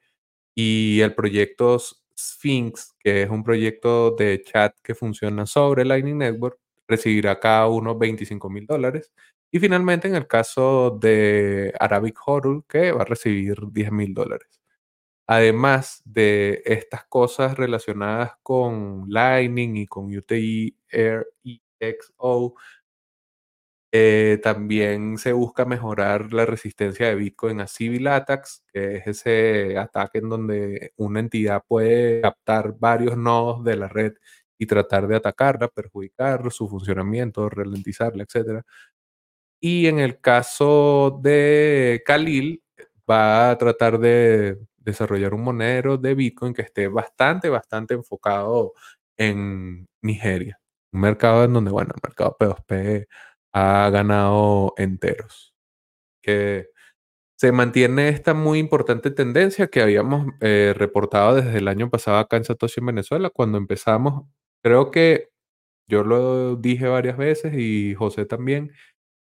y 0.61 1.03
el 1.03 1.15
proyecto 1.15 1.79
Sphinx, 1.79 2.97
que 2.99 3.23
es 3.23 3.31
un 3.31 3.45
proyecto 3.45 4.11
de 4.11 4.43
chat 4.43 4.75
que 4.83 4.97
funciona 4.97 5.47
sobre 5.47 5.85
Lightning 5.85 6.19
Network, 6.19 6.59
recibirá 6.89 7.39
cada 7.39 7.69
uno 7.69 7.97
25 7.97 8.51
mil 8.51 8.67
dólares. 8.67 9.13
Y 9.53 9.61
finalmente, 9.61 10.09
en 10.09 10.17
el 10.17 10.27
caso 10.27 10.99
de 11.01 11.73
Arabic 11.79 12.19
Horror, 12.27 12.65
que 12.67 12.91
va 12.91 13.03
a 13.03 13.05
recibir 13.05 13.57
10 13.71 13.93
mil 13.93 14.13
dólares. 14.13 14.49
Además 15.29 16.03
de 16.05 16.61
estas 16.65 17.05
cosas 17.05 17.57
relacionadas 17.57 18.33
con 18.43 19.05
Lightning 19.09 19.77
y 19.77 19.87
con 19.87 20.07
UTI 20.07 20.77
Air 20.89 21.25
eh, 23.93 24.39
también 24.43 25.17
se 25.19 25.33
busca 25.33 25.65
mejorar 25.65 26.33
la 26.33 26.45
resistencia 26.45 27.09
de 27.09 27.15
Bitcoin 27.15 27.61
a 27.61 27.67
civil 27.67 28.07
attacks, 28.09 28.63
que 28.73 28.97
es 28.97 29.07
ese 29.07 29.79
ataque 29.79 30.19
en 30.19 30.29
donde 30.29 30.93
una 30.97 31.21
entidad 31.21 31.63
puede 31.67 32.21
captar 32.21 32.75
varios 32.79 33.17
nodos 33.17 33.65
de 33.65 33.77
la 33.77 33.89
red 33.89 34.13
y 34.59 34.67
tratar 34.67 35.07
de 35.09 35.17
atacarla, 35.17 35.69
perjudicar 35.69 36.51
su 36.53 36.69
funcionamiento, 36.69 37.49
ralentizarla, 37.49 38.25
etc. 38.25 38.63
Y 39.61 39.87
en 39.87 39.99
el 40.01 40.21
caso 40.21 41.19
de 41.23 42.03
Khalil, 42.07 42.63
va 43.11 43.51
a 43.51 43.59
tratar 43.59 43.99
de 43.99 44.59
desarrollar 44.77 45.35
un 45.35 45.43
monero 45.43 45.97
de 45.97 46.15
Bitcoin 46.15 46.55
que 46.55 46.63
esté 46.63 46.89
bastante, 46.89 47.49
bastante 47.49 47.95
enfocado 47.95 48.75
en 49.17 49.87
Nigeria. 50.03 50.61
Un 50.93 51.01
mercado 51.01 51.45
en 51.45 51.53
donde, 51.55 51.71
bueno, 51.71 51.93
el 51.95 52.01
mercado 52.03 52.37
P2P 52.39 53.07
ha 53.87 53.91
ganado 53.91 54.75
enteros. 54.77 55.55
Que 56.23 56.69
se 57.39 57.53
mantiene 57.53 58.09
esta 58.09 58.35
muy 58.35 58.59
importante 58.59 59.11
tendencia 59.13 59.69
que 59.69 59.83
habíamos 59.83 60.29
eh, 60.41 60.75
reportado 60.77 61.37
desde 61.37 61.59
el 61.59 61.69
año 61.69 61.91
pasado 61.91 62.19
acá 62.19 62.37
en 62.37 62.45
Satoshi 62.45 62.81
en 62.81 62.87
Venezuela, 62.87 63.31
cuando 63.31 63.59
empezamos. 63.59 64.25
Creo 64.63 64.91
que 64.91 65.31
yo 65.89 66.05
lo 66.05 66.57
dije 66.57 66.89
varias 66.89 67.17
veces 67.19 67.55
y 67.57 67.95
José 67.95 68.27
también. 68.27 68.73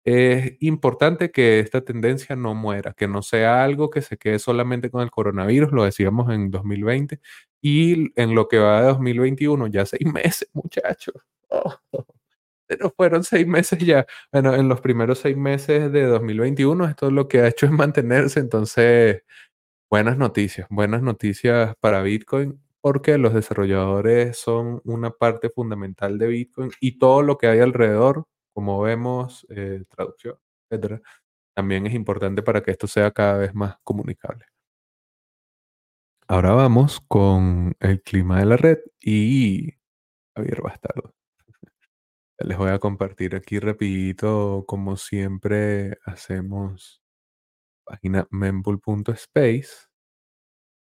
Es 0.05 0.57
importante 0.61 1.31
que 1.31 1.59
esta 1.59 1.81
tendencia 1.81 2.35
no 2.35 2.55
muera, 2.55 2.93
que 2.93 3.07
no 3.07 3.21
sea 3.23 3.63
algo 3.63 3.89
que 3.89 4.01
se 4.01 4.17
quede 4.17 4.39
solamente 4.39 4.89
con 4.91 5.01
el 5.03 5.11
coronavirus, 5.11 5.71
lo 5.71 5.85
decíamos 5.85 6.31
en 6.33 6.51
2020, 6.51 7.21
y 7.61 8.11
en 8.21 8.35
lo 8.35 8.47
que 8.49 8.59
va 8.59 8.81
de 8.81 8.87
2021, 8.89 9.67
ya 9.67 9.85
seis 9.85 10.05
meses, 10.13 10.49
muchachos. 10.53 11.15
Fueron 12.91 13.23
seis 13.23 13.47
meses 13.47 13.79
ya. 13.79 14.05
Bueno, 14.31 14.53
en 14.55 14.67
los 14.67 14.81
primeros 14.81 15.19
seis 15.19 15.37
meses 15.37 15.91
de 15.91 16.03
2021, 16.05 16.85
esto 16.85 17.11
lo 17.11 17.27
que 17.27 17.41
ha 17.41 17.47
hecho 17.47 17.65
es 17.65 17.71
mantenerse. 17.71 18.39
Entonces, 18.39 19.23
buenas 19.89 20.17
noticias, 20.17 20.67
buenas 20.69 21.01
noticias 21.03 21.75
para 21.79 22.01
Bitcoin, 22.01 22.61
porque 22.81 23.17
los 23.17 23.33
desarrolladores 23.33 24.37
son 24.37 24.81
una 24.85 25.11
parte 25.11 25.49
fundamental 25.49 26.17
de 26.17 26.27
Bitcoin 26.27 26.71
y 26.81 26.97
todo 26.99 27.21
lo 27.21 27.37
que 27.37 27.47
hay 27.47 27.59
alrededor, 27.59 28.25
como 28.53 28.81
vemos, 28.81 29.45
eh, 29.49 29.83
traducción, 29.89 30.37
etcétera, 30.69 31.01
también 31.55 31.87
es 31.87 31.93
importante 31.93 32.43
para 32.43 32.63
que 32.63 32.71
esto 32.71 32.87
sea 32.87 33.11
cada 33.11 33.37
vez 33.37 33.53
más 33.55 33.77
comunicable. 33.83 34.45
Ahora 36.27 36.53
vamos 36.53 36.99
con 37.07 37.75
el 37.79 38.01
clima 38.01 38.39
de 38.39 38.45
la 38.45 38.57
red 38.57 38.79
y 39.01 39.73
Javier 40.35 40.61
Bastardo. 40.61 41.13
Les 42.43 42.57
voy 42.57 42.71
a 42.71 42.79
compartir 42.79 43.35
aquí 43.35 43.57
rapidito, 43.59 44.65
como 44.67 44.97
siempre 44.97 45.97
hacemos, 46.03 47.01
página 47.85 48.27
mempool.space. 48.31 49.87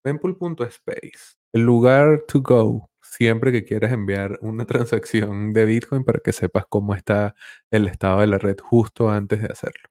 Mempool.space, 0.03 1.35
el 1.53 1.61
lugar 1.61 2.23
to 2.27 2.41
go, 2.41 2.89
siempre 3.03 3.51
que 3.51 3.63
quieras 3.63 3.91
enviar 3.91 4.39
una 4.41 4.65
transacción 4.65 5.53
de 5.53 5.65
Bitcoin 5.65 6.03
para 6.03 6.19
que 6.19 6.33
sepas 6.33 6.65
cómo 6.67 6.95
está 6.95 7.35
el 7.69 7.87
estado 7.87 8.21
de 8.21 8.27
la 8.27 8.39
red 8.39 8.57
justo 8.59 9.11
antes 9.11 9.41
de 9.41 9.47
hacerlo. 9.47 9.89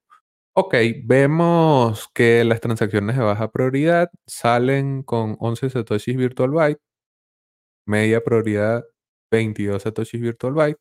Ok, 0.55 0.75
vemos 1.05 2.09
que 2.12 2.43
las 2.45 2.61
transacciones 2.61 3.17
de 3.17 3.23
baja 3.23 3.53
prioridad 3.53 4.11
salen 4.27 5.05
con 5.05 5.37
11 5.39 5.71
satoshis 5.71 6.17
virtual 6.17 6.50
byte, 6.50 6.81
media 7.87 8.23
prioridad 8.25 8.85
22 9.31 9.83
satoshis 9.83 10.21
virtual 10.21 10.55
byte 10.55 10.81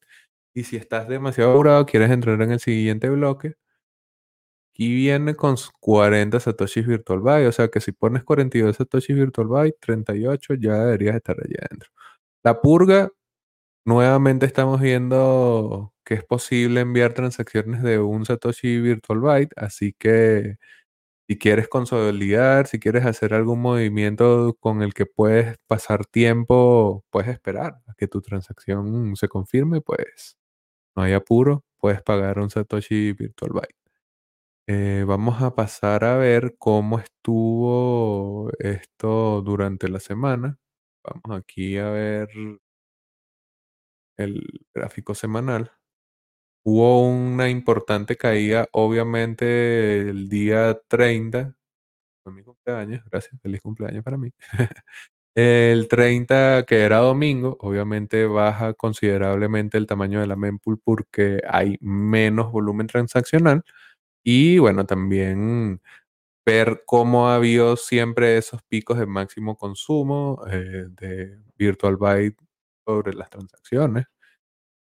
y 0.59 0.63
si 0.63 0.77
estás 0.77 1.07
demasiado 1.07 1.51
apurado, 1.53 1.85
quieres 1.85 2.11
entrar 2.11 2.41
en 2.41 2.51
el 2.51 2.59
siguiente 2.59 3.09
bloque, 3.09 3.55
aquí 4.73 4.93
viene 4.93 5.35
con 5.35 5.55
40 5.79 6.39
satoshis 6.39 6.87
virtual 6.87 7.19
byte. 7.21 7.47
O 7.47 7.51
sea 7.51 7.67
que 7.69 7.81
si 7.81 7.91
pones 7.91 8.23
42 8.23 8.75
satoshis 8.77 9.15
virtual 9.15 9.47
byte, 9.47 9.77
38 9.79 10.53
ya 10.55 10.73
deberías 10.85 11.15
estar 11.15 11.35
allá 11.39 11.65
adentro. 11.69 11.89
La 12.43 12.61
purga 12.61 13.11
nuevamente 13.85 14.45
estamos 14.45 14.81
viendo 14.81 15.93
que 16.05 16.15
es 16.15 16.25
posible 16.25 16.81
enviar 16.81 17.13
transacciones 17.13 17.83
de 17.83 17.99
un 17.99 18.25
Satoshi 18.25 18.79
Virtual 18.81 19.19
Byte, 19.21 19.53
así 19.57 19.93
que 19.99 20.57
si 21.27 21.37
quieres 21.39 21.69
consolidar, 21.69 22.67
si 22.67 22.79
quieres 22.79 23.05
hacer 23.05 23.35
algún 23.35 23.61
movimiento 23.61 24.57
con 24.59 24.81
el 24.83 24.93
que 24.95 25.05
puedes 25.05 25.57
pasar 25.67 26.05
tiempo, 26.07 27.05
puedes 27.11 27.29
esperar 27.31 27.81
a 27.87 27.93
que 27.95 28.07
tu 28.07 28.21
transacción 28.21 29.15
se 29.15 29.27
confirme, 29.29 29.81
pues 29.81 30.38
no 30.99 31.05
hay 31.05 31.13
apuro, 31.13 31.63
puedes 31.77 32.01
pagar 32.03 32.39
un 32.39 32.49
Satoshi 32.49 33.13
Virtual 33.13 33.51
Byte. 33.53 33.75
Eh, 34.67 35.05
vamos 35.07 35.41
a 35.41 35.55
pasar 35.55 36.03
a 36.03 36.17
ver 36.17 36.55
cómo 36.59 36.99
estuvo 36.99 38.51
esto 38.59 39.41
durante 39.41 39.87
la 39.87 39.99
semana. 40.01 40.59
Vamos 41.03 41.39
aquí 41.39 41.77
a 41.77 41.89
ver 41.89 42.29
el 44.17 44.43
gráfico 44.73 45.15
semanal. 45.15 45.71
Hubo 46.65 47.07
una 47.09 47.49
importante 47.49 48.17
caída, 48.17 48.67
obviamente, 48.73 50.01
el 50.09 50.29
día 50.29 50.79
30. 50.89 51.55
Fue 52.23 52.33
mi 52.33 52.43
cumpleaños, 52.43 53.03
gracias, 53.11 53.41
feliz 53.41 53.61
cumpleaños 53.61 54.03
para 54.03 54.17
mí. 54.17 54.31
el 55.35 55.87
30, 55.87 56.65
que 56.67 56.81
era 56.83 56.97
domingo, 56.99 57.57
obviamente 57.61 58.25
baja 58.25 58.73
considerablemente 58.73 59.77
el 59.77 59.87
tamaño 59.87 60.19
de 60.19 60.27
la 60.27 60.35
mempool 60.35 60.79
porque 60.83 61.41
hay 61.47 61.77
menos 61.81 62.51
volumen 62.51 62.87
transaccional. 62.87 63.63
Y 64.23 64.59
bueno, 64.59 64.85
también 64.85 65.81
ver 66.45 66.83
cómo 66.85 67.29
ha 67.29 67.35
habido 67.35 67.77
siempre 67.77 68.37
esos 68.37 68.61
picos 68.63 68.99
de 68.99 69.05
máximo 69.07 69.57
consumo 69.57 70.43
eh, 70.51 70.87
de 70.91 71.39
Virtual 71.57 71.97
Byte 71.97 72.37
sobre 72.87 73.13
las 73.13 73.29
transacciones. 73.29 74.05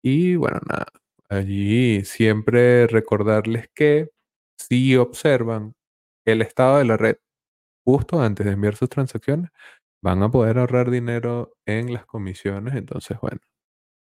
Y 0.03 0.37
bueno, 0.37 0.61
nada, 0.69 0.87
allí 1.29 2.05
siempre 2.05 2.87
recordarles 2.87 3.69
que 3.75 4.11
si 4.59 4.97
observan 4.97 5.75
el 6.27 6.43
estado 6.43 6.79
de 6.79 6.85
la 6.87 6.97
red 6.97 7.17
justo 7.85 8.21
antes 8.23 8.47
de 8.47 8.53
enviar 8.53 8.77
sus 8.77 8.89
transacciones, 8.91 9.51
van 10.03 10.23
a 10.23 10.31
poder 10.31 10.59
ahorrar 10.59 10.91
dinero 10.91 11.55
en 11.67 11.93
las 11.93 12.07
comisiones. 12.07 12.75
Entonces, 12.75 13.19
bueno, 13.21 13.41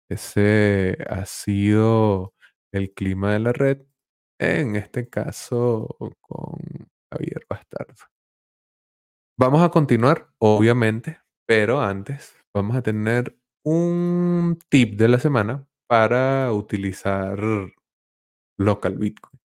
ese 0.09 0.97
ha 1.09 1.25
sido 1.25 2.33
el 2.71 2.93
clima 2.93 3.33
de 3.33 3.39
la 3.39 3.53
red. 3.53 3.81
En 4.39 4.75
este 4.75 5.09
caso, 5.09 5.87
con 6.21 6.59
Javier 7.11 7.45
Bastard. 7.49 7.95
Vamos 9.39 9.61
a 9.61 9.69
continuar, 9.69 10.29
obviamente, 10.39 11.19
pero 11.47 11.81
antes 11.81 12.35
vamos 12.53 12.75
a 12.75 12.81
tener 12.81 13.37
un 13.63 14.57
tip 14.69 14.97
de 14.97 15.07
la 15.07 15.19
semana 15.19 15.67
para 15.87 16.51
utilizar 16.53 17.39
local 18.57 18.97
Bitcoin. 18.97 19.39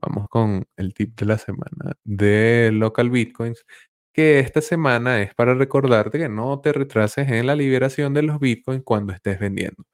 Vamos 0.00 0.28
con 0.28 0.64
el 0.76 0.94
tip 0.94 1.18
de 1.18 1.26
la 1.26 1.38
semana 1.38 1.96
de 2.04 2.70
local 2.72 3.10
Bitcoins, 3.10 3.64
que 4.12 4.40
esta 4.40 4.60
semana 4.60 5.22
es 5.22 5.34
para 5.34 5.54
recordarte 5.54 6.18
que 6.18 6.28
no 6.28 6.60
te 6.60 6.72
retrases 6.72 7.28
en 7.30 7.46
la 7.46 7.56
liberación 7.56 8.14
de 8.14 8.22
los 8.22 8.38
Bitcoins 8.40 8.82
cuando 8.84 9.12
estés 9.12 9.38
vendiendo. 9.40 9.84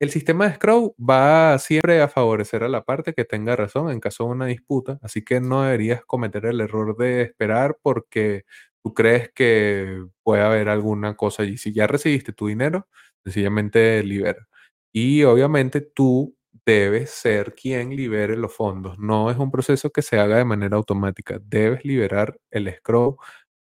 El 0.00 0.10
sistema 0.10 0.46
de 0.48 0.54
Scroll 0.56 0.92
va 0.98 1.58
siempre 1.58 2.02
a 2.02 2.08
favorecer 2.08 2.62
a 2.64 2.68
la 2.68 2.84
parte 2.84 3.14
que 3.14 3.24
tenga 3.24 3.56
razón 3.56 3.90
en 3.90 4.00
caso 4.00 4.24
de 4.24 4.30
una 4.30 4.46
disputa, 4.46 4.98
así 5.02 5.22
que 5.24 5.40
no 5.40 5.62
deberías 5.62 6.04
cometer 6.04 6.44
el 6.46 6.60
error 6.60 6.96
de 6.98 7.22
esperar 7.22 7.78
porque 7.82 8.44
tú 8.82 8.92
crees 8.94 9.30
que 9.34 10.04
puede 10.22 10.42
haber 10.42 10.68
alguna 10.68 11.16
cosa 11.16 11.42
allí. 11.44 11.56
Si 11.58 11.72
ya 11.72 11.86
recibiste 11.86 12.32
tu 12.32 12.46
dinero, 12.48 12.88
sencillamente 13.24 14.02
libera. 14.04 14.46
Y 14.92 15.22
obviamente 15.24 15.80
tú 15.80 16.36
debes 16.66 17.10
ser 17.10 17.54
quien 17.54 17.94
libere 17.96 18.36
los 18.36 18.54
fondos. 18.54 18.98
No 18.98 19.30
es 19.30 19.38
un 19.38 19.50
proceso 19.50 19.90
que 19.90 20.02
se 20.02 20.18
haga 20.18 20.36
de 20.38 20.44
manera 20.44 20.76
automática. 20.76 21.38
Debes 21.42 21.84
liberar 21.84 22.38
el 22.50 22.68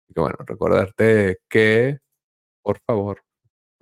Scroll. 0.09 0.31
Y 0.31 0.35
bueno, 0.35 0.37
recordarte 0.45 1.39
que, 1.49 1.99
por 2.63 2.79
favor, 2.85 3.23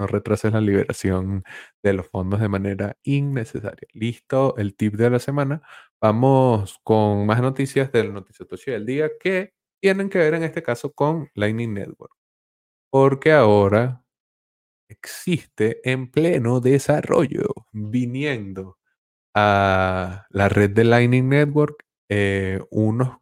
no 0.02 0.08
retrases 0.08 0.52
la 0.54 0.62
liberación 0.62 1.44
de 1.84 1.94
los 1.94 2.08
fondos 2.08 2.40
de 2.42 2.50
manera 2.50 2.98
innecesaria. 3.04 3.88
Listo, 3.94 4.56
el 4.58 4.76
tip 4.76 4.96
de 4.96 5.10
la 5.12 5.20
semana. 5.20 5.62
Vamos 6.02 6.80
con 6.84 7.28
más 7.28 7.42
noticias 7.42 7.92
del 7.92 8.14
Noticiatoshi 8.14 8.72
del 8.72 8.86
día 8.86 9.12
que 9.20 9.54
tienen 9.80 10.10
que 10.10 10.18
ver 10.18 10.34
en 10.34 10.44
este 10.44 10.64
caso 10.64 10.92
con 10.94 11.30
Lightning 11.36 11.74
Network. 11.74 12.14
Porque 12.90 13.32
ahora 13.32 14.04
existe 14.90 15.82
en 15.90 16.10
pleno 16.12 16.60
desarrollo, 16.60 17.48
viniendo 17.72 18.78
a 19.36 20.26
la 20.30 20.50
red 20.50 20.72
de 20.72 20.84
Lightning 20.84 21.30
Network 21.30 21.86
eh, 22.10 22.60
unos 22.72 23.18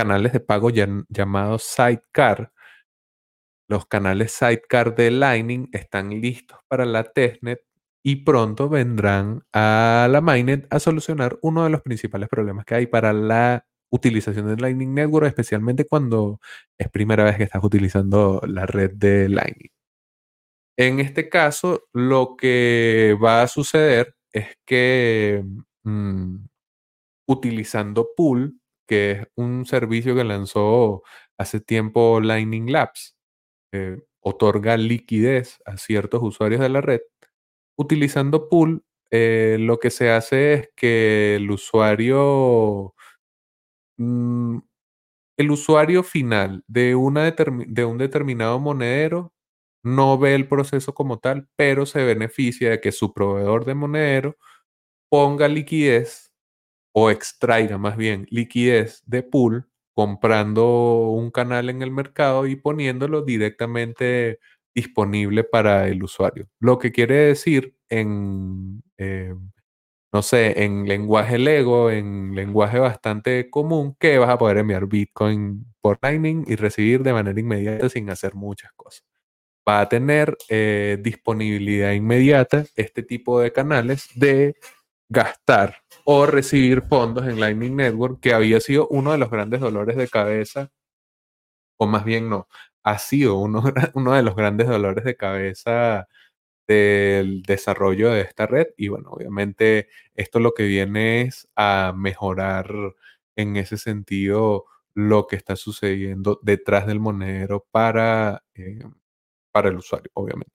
canales 0.00 0.32
de 0.32 0.40
pago 0.40 0.70
llamados 0.70 1.62
Sidecar, 1.62 2.54
los 3.68 3.84
canales 3.84 4.32
Sidecar 4.32 4.94
de 4.94 5.10
Lightning 5.10 5.68
están 5.72 6.08
listos 6.08 6.58
para 6.68 6.86
la 6.86 7.04
testnet 7.04 7.60
y 8.02 8.24
pronto 8.24 8.70
vendrán 8.70 9.42
a 9.52 10.08
la 10.10 10.22
mainnet 10.22 10.66
a 10.70 10.80
solucionar 10.80 11.38
uno 11.42 11.64
de 11.64 11.70
los 11.70 11.82
principales 11.82 12.30
problemas 12.30 12.64
que 12.64 12.76
hay 12.76 12.86
para 12.86 13.12
la 13.12 13.66
utilización 13.90 14.46
de 14.48 14.56
Lightning 14.56 14.94
Network, 14.94 15.26
especialmente 15.26 15.84
cuando 15.84 16.40
es 16.78 16.88
primera 16.88 17.24
vez 17.24 17.36
que 17.36 17.42
estás 17.42 17.62
utilizando 17.62 18.40
la 18.46 18.64
red 18.64 18.92
de 18.94 19.28
Lightning. 19.28 19.70
En 20.78 20.98
este 20.98 21.28
caso, 21.28 21.88
lo 21.92 22.36
que 22.38 23.18
va 23.22 23.42
a 23.42 23.48
suceder 23.48 24.14
es 24.32 24.56
que 24.64 25.44
mm, 25.82 26.36
utilizando 27.28 28.08
Pool, 28.16 28.59
que 28.90 29.12
es 29.12 29.28
un 29.36 29.66
servicio 29.66 30.16
que 30.16 30.24
lanzó 30.24 31.04
hace 31.38 31.60
tiempo 31.60 32.20
Lightning 32.20 32.72
Labs, 32.72 33.16
eh, 33.72 33.98
otorga 34.20 34.76
liquidez 34.76 35.60
a 35.64 35.76
ciertos 35.76 36.20
usuarios 36.24 36.60
de 36.60 36.70
la 36.70 36.80
red. 36.80 37.00
Utilizando 37.78 38.48
pool, 38.48 38.84
eh, 39.12 39.58
lo 39.60 39.78
que 39.78 39.90
se 39.90 40.10
hace 40.10 40.54
es 40.54 40.70
que 40.76 41.36
el 41.36 41.52
usuario, 41.52 42.94
mm, 43.98 44.58
el 45.38 45.50
usuario 45.52 46.02
final 46.02 46.64
de, 46.68 46.96
una 46.96 47.30
de 47.32 47.84
un 47.84 47.98
determinado 47.98 48.58
monedero 48.60 49.32
no 49.84 50.18
ve 50.18 50.34
el 50.34 50.48
proceso 50.48 50.94
como 50.94 51.20
tal, 51.20 51.48
pero 51.56 51.86
se 51.86 52.04
beneficia 52.04 52.70
de 52.70 52.80
que 52.80 52.92
su 52.92 53.12
proveedor 53.14 53.64
de 53.66 53.74
monedero 53.74 54.36
ponga 55.10 55.48
liquidez 55.48 56.29
o 56.92 57.10
extraiga 57.10 57.78
más 57.78 57.96
bien 57.96 58.26
liquidez 58.30 59.02
de 59.06 59.22
pool 59.22 59.68
comprando 59.94 61.08
un 61.10 61.30
canal 61.30 61.68
en 61.70 61.82
el 61.82 61.90
mercado 61.90 62.46
y 62.46 62.56
poniéndolo 62.56 63.22
directamente 63.22 64.38
disponible 64.74 65.44
para 65.44 65.88
el 65.88 66.02
usuario. 66.02 66.48
Lo 66.60 66.78
que 66.78 66.92
quiere 66.92 67.16
decir 67.16 67.74
en, 67.88 68.82
eh, 68.98 69.34
no 70.12 70.22
sé, 70.22 70.64
en 70.64 70.86
lenguaje 70.88 71.38
Lego, 71.38 71.90
en 71.90 72.34
lenguaje 72.34 72.78
bastante 72.78 73.50
común, 73.50 73.96
que 73.98 74.18
vas 74.18 74.30
a 74.30 74.38
poder 74.38 74.58
enviar 74.58 74.86
Bitcoin 74.86 75.66
por 75.80 75.98
Lightning 76.02 76.44
y 76.48 76.56
recibir 76.56 77.02
de 77.02 77.12
manera 77.12 77.38
inmediata 77.38 77.88
sin 77.88 78.10
hacer 78.10 78.34
muchas 78.34 78.72
cosas. 78.74 79.04
Va 79.68 79.80
a 79.82 79.88
tener 79.88 80.36
eh, 80.48 80.98
disponibilidad 81.00 81.92
inmediata 81.92 82.64
este 82.76 83.02
tipo 83.02 83.40
de 83.40 83.52
canales 83.52 84.08
de 84.16 84.56
gastar 85.10 85.76
o 86.04 86.24
recibir 86.26 86.82
fondos 86.82 87.26
en 87.26 87.40
Lightning 87.40 87.76
Network, 87.76 88.20
que 88.20 88.32
había 88.32 88.60
sido 88.60 88.88
uno 88.88 89.12
de 89.12 89.18
los 89.18 89.30
grandes 89.30 89.60
dolores 89.60 89.96
de 89.96 90.08
cabeza, 90.08 90.72
o 91.78 91.86
más 91.86 92.04
bien 92.04 92.30
no, 92.30 92.48
ha 92.82 92.98
sido 92.98 93.36
uno, 93.38 93.62
uno 93.94 94.14
de 94.14 94.22
los 94.22 94.36
grandes 94.36 94.68
dolores 94.68 95.04
de 95.04 95.16
cabeza 95.16 96.08
del 96.68 97.42
desarrollo 97.42 98.10
de 98.10 98.22
esta 98.22 98.46
red. 98.46 98.68
Y 98.76 98.88
bueno, 98.88 99.10
obviamente 99.10 99.88
esto 100.14 100.40
lo 100.40 100.54
que 100.54 100.64
viene 100.64 101.22
es 101.22 101.48
a 101.56 101.92
mejorar 101.96 102.72
en 103.36 103.56
ese 103.56 103.76
sentido 103.78 104.66
lo 104.94 105.26
que 105.26 105.36
está 105.36 105.56
sucediendo 105.56 106.38
detrás 106.42 106.86
del 106.86 107.00
monedero 107.00 107.66
para, 107.70 108.44
eh, 108.54 108.84
para 109.52 109.68
el 109.70 109.76
usuario, 109.76 110.10
obviamente. 110.14 110.52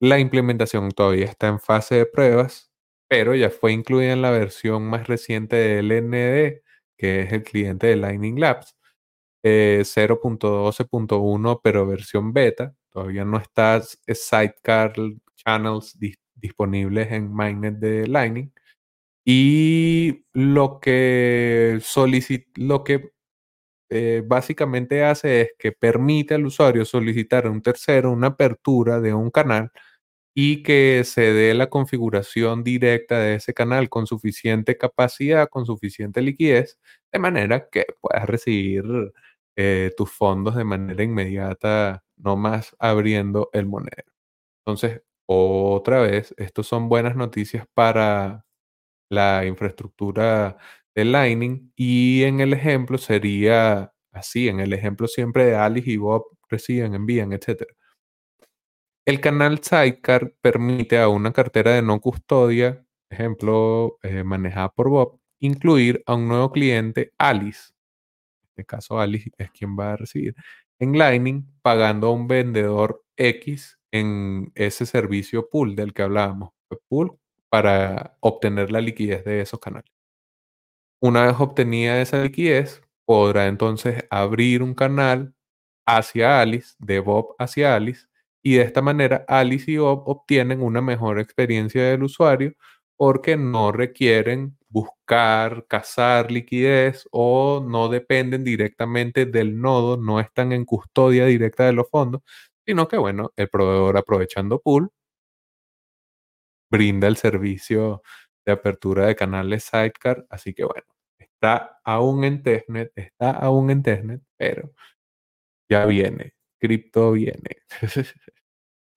La 0.00 0.18
implementación 0.18 0.90
todavía 0.90 1.26
está 1.26 1.48
en 1.48 1.60
fase 1.60 1.96
de 1.96 2.06
pruebas 2.06 2.71
pero 3.12 3.34
ya 3.34 3.50
fue 3.50 3.72
incluida 3.72 4.14
en 4.14 4.22
la 4.22 4.30
versión 4.30 4.84
más 4.84 5.06
reciente 5.06 5.56
de 5.56 5.80
LND, 5.80 6.62
que 6.96 7.20
es 7.20 7.32
el 7.34 7.42
cliente 7.42 7.88
de 7.88 7.96
Lightning 7.96 8.40
Labs, 8.40 8.74
0.12.1, 9.44 11.52
eh, 11.52 11.58
pero 11.62 11.86
versión 11.86 12.32
beta. 12.32 12.74
Todavía 12.90 13.26
no 13.26 13.36
está 13.36 13.82
Sidecar 13.82 14.94
Channels 15.36 15.98
disponibles 16.36 17.12
en 17.12 17.30
Mainnet 17.30 17.74
de 17.74 18.06
Lightning. 18.06 18.50
Y 19.26 20.24
lo 20.32 20.80
que, 20.80 21.80
lo 22.56 22.82
que 22.82 23.10
eh, 23.90 24.22
básicamente 24.26 25.04
hace 25.04 25.42
es 25.42 25.50
que 25.58 25.72
permite 25.72 26.34
al 26.34 26.46
usuario 26.46 26.86
solicitar 26.86 27.46
a 27.46 27.50
un 27.50 27.60
tercero 27.60 28.10
una 28.10 28.28
apertura 28.28 29.00
de 29.00 29.12
un 29.12 29.30
canal 29.30 29.70
y 30.34 30.62
que 30.62 31.04
se 31.04 31.32
dé 31.32 31.54
la 31.54 31.68
configuración 31.70 32.64
directa 32.64 33.18
de 33.18 33.34
ese 33.36 33.54
canal 33.54 33.88
con 33.90 34.06
suficiente 34.06 34.78
capacidad, 34.78 35.48
con 35.48 35.66
suficiente 35.66 36.22
liquidez, 36.22 36.78
de 37.12 37.18
manera 37.18 37.68
que 37.70 37.86
puedas 38.00 38.26
recibir 38.28 38.84
eh, 39.56 39.92
tus 39.96 40.10
fondos 40.10 40.56
de 40.56 40.64
manera 40.64 41.02
inmediata, 41.04 42.04
no 42.16 42.36
más 42.36 42.74
abriendo 42.78 43.50
el 43.52 43.66
monedero. 43.66 44.10
Entonces, 44.66 45.02
otra 45.26 46.00
vez, 46.02 46.34
estos 46.38 46.66
son 46.68 46.88
buenas 46.88 47.16
noticias 47.16 47.66
para 47.74 48.44
la 49.10 49.44
infraestructura 49.46 50.56
de 50.94 51.04
Lightning 51.04 51.72
y 51.76 52.24
en 52.24 52.40
el 52.40 52.52
ejemplo 52.54 52.98
sería 52.98 53.92
así, 54.12 54.48
en 54.48 54.60
el 54.60 54.72
ejemplo 54.72 55.08
siempre 55.08 55.46
de 55.46 55.56
Alice 55.56 55.90
y 55.90 55.96
Bob 55.98 56.26
reciben, 56.48 56.94
envían, 56.94 57.32
etc. 57.32 57.64
El 59.04 59.20
canal 59.20 59.58
Sidecar 59.58 60.32
permite 60.40 60.98
a 60.98 61.08
una 61.08 61.32
cartera 61.32 61.72
de 61.72 61.82
no 61.82 62.00
custodia, 62.00 62.86
ejemplo, 63.10 63.98
eh, 64.02 64.22
manejada 64.22 64.68
por 64.72 64.90
Bob, 64.90 65.20
incluir 65.40 66.04
a 66.06 66.14
un 66.14 66.28
nuevo 66.28 66.52
cliente, 66.52 67.12
Alice. 67.18 67.72
En 68.42 68.48
este 68.50 68.64
caso, 68.64 69.00
Alice 69.00 69.30
es 69.38 69.50
quien 69.50 69.76
va 69.76 69.94
a 69.94 69.96
recibir 69.96 70.36
en 70.78 70.96
Lightning, 70.96 71.44
pagando 71.62 72.08
a 72.08 72.12
un 72.12 72.28
vendedor 72.28 73.04
X 73.16 73.78
en 73.90 74.52
ese 74.54 74.86
servicio 74.86 75.48
pool 75.48 75.74
del 75.74 75.92
que 75.92 76.02
hablábamos. 76.02 76.50
Pool 76.88 77.18
para 77.48 78.16
obtener 78.20 78.70
la 78.70 78.80
liquidez 78.80 79.24
de 79.24 79.40
esos 79.40 79.58
canales. 79.60 79.92
Una 81.00 81.26
vez 81.26 81.36
obtenida 81.38 82.00
esa 82.00 82.22
liquidez, 82.22 82.82
podrá 83.04 83.48
entonces 83.48 84.04
abrir 84.10 84.62
un 84.62 84.74
canal 84.74 85.34
hacia 85.86 86.40
Alice, 86.40 86.74
de 86.78 87.00
Bob 87.00 87.34
hacia 87.38 87.74
Alice, 87.74 88.06
y 88.42 88.54
de 88.56 88.62
esta 88.62 88.82
manera 88.82 89.24
Alice 89.28 89.70
y 89.70 89.78
Bob 89.78 90.04
obtienen 90.08 90.62
una 90.62 90.80
mejor 90.82 91.18
experiencia 91.20 91.84
del 91.84 92.02
usuario 92.04 92.54
porque 92.96 93.36
no 93.36 93.72
requieren 93.72 94.56
buscar, 94.68 95.66
cazar 95.68 96.30
liquidez 96.32 97.06
o 97.12 97.64
no 97.66 97.88
dependen 97.88 98.44
directamente 98.44 99.26
del 99.26 99.60
nodo, 99.60 99.96
no 99.96 100.20
están 100.20 100.52
en 100.52 100.64
custodia 100.64 101.26
directa 101.26 101.64
de 101.66 101.72
los 101.74 101.88
fondos, 101.90 102.22
sino 102.66 102.88
que 102.88 102.96
bueno, 102.98 103.32
el 103.36 103.48
proveedor 103.48 103.96
aprovechando 103.98 104.60
pool 104.60 104.90
brinda 106.70 107.06
el 107.08 107.16
servicio 107.16 108.02
de 108.46 108.52
apertura 108.52 109.06
de 109.06 109.14
canales 109.16 109.64
Sidecar, 109.64 110.26
así 110.30 110.54
que 110.54 110.64
bueno, 110.64 110.86
está 111.18 111.80
aún 111.84 112.24
en 112.24 112.42
testnet, 112.42 112.92
está 112.96 113.30
aún 113.30 113.70
en 113.70 113.82
testnet, 113.82 114.22
pero 114.36 114.72
ya 115.68 115.86
viene, 115.86 116.34
cripto 116.60 117.12
viene. 117.12 117.58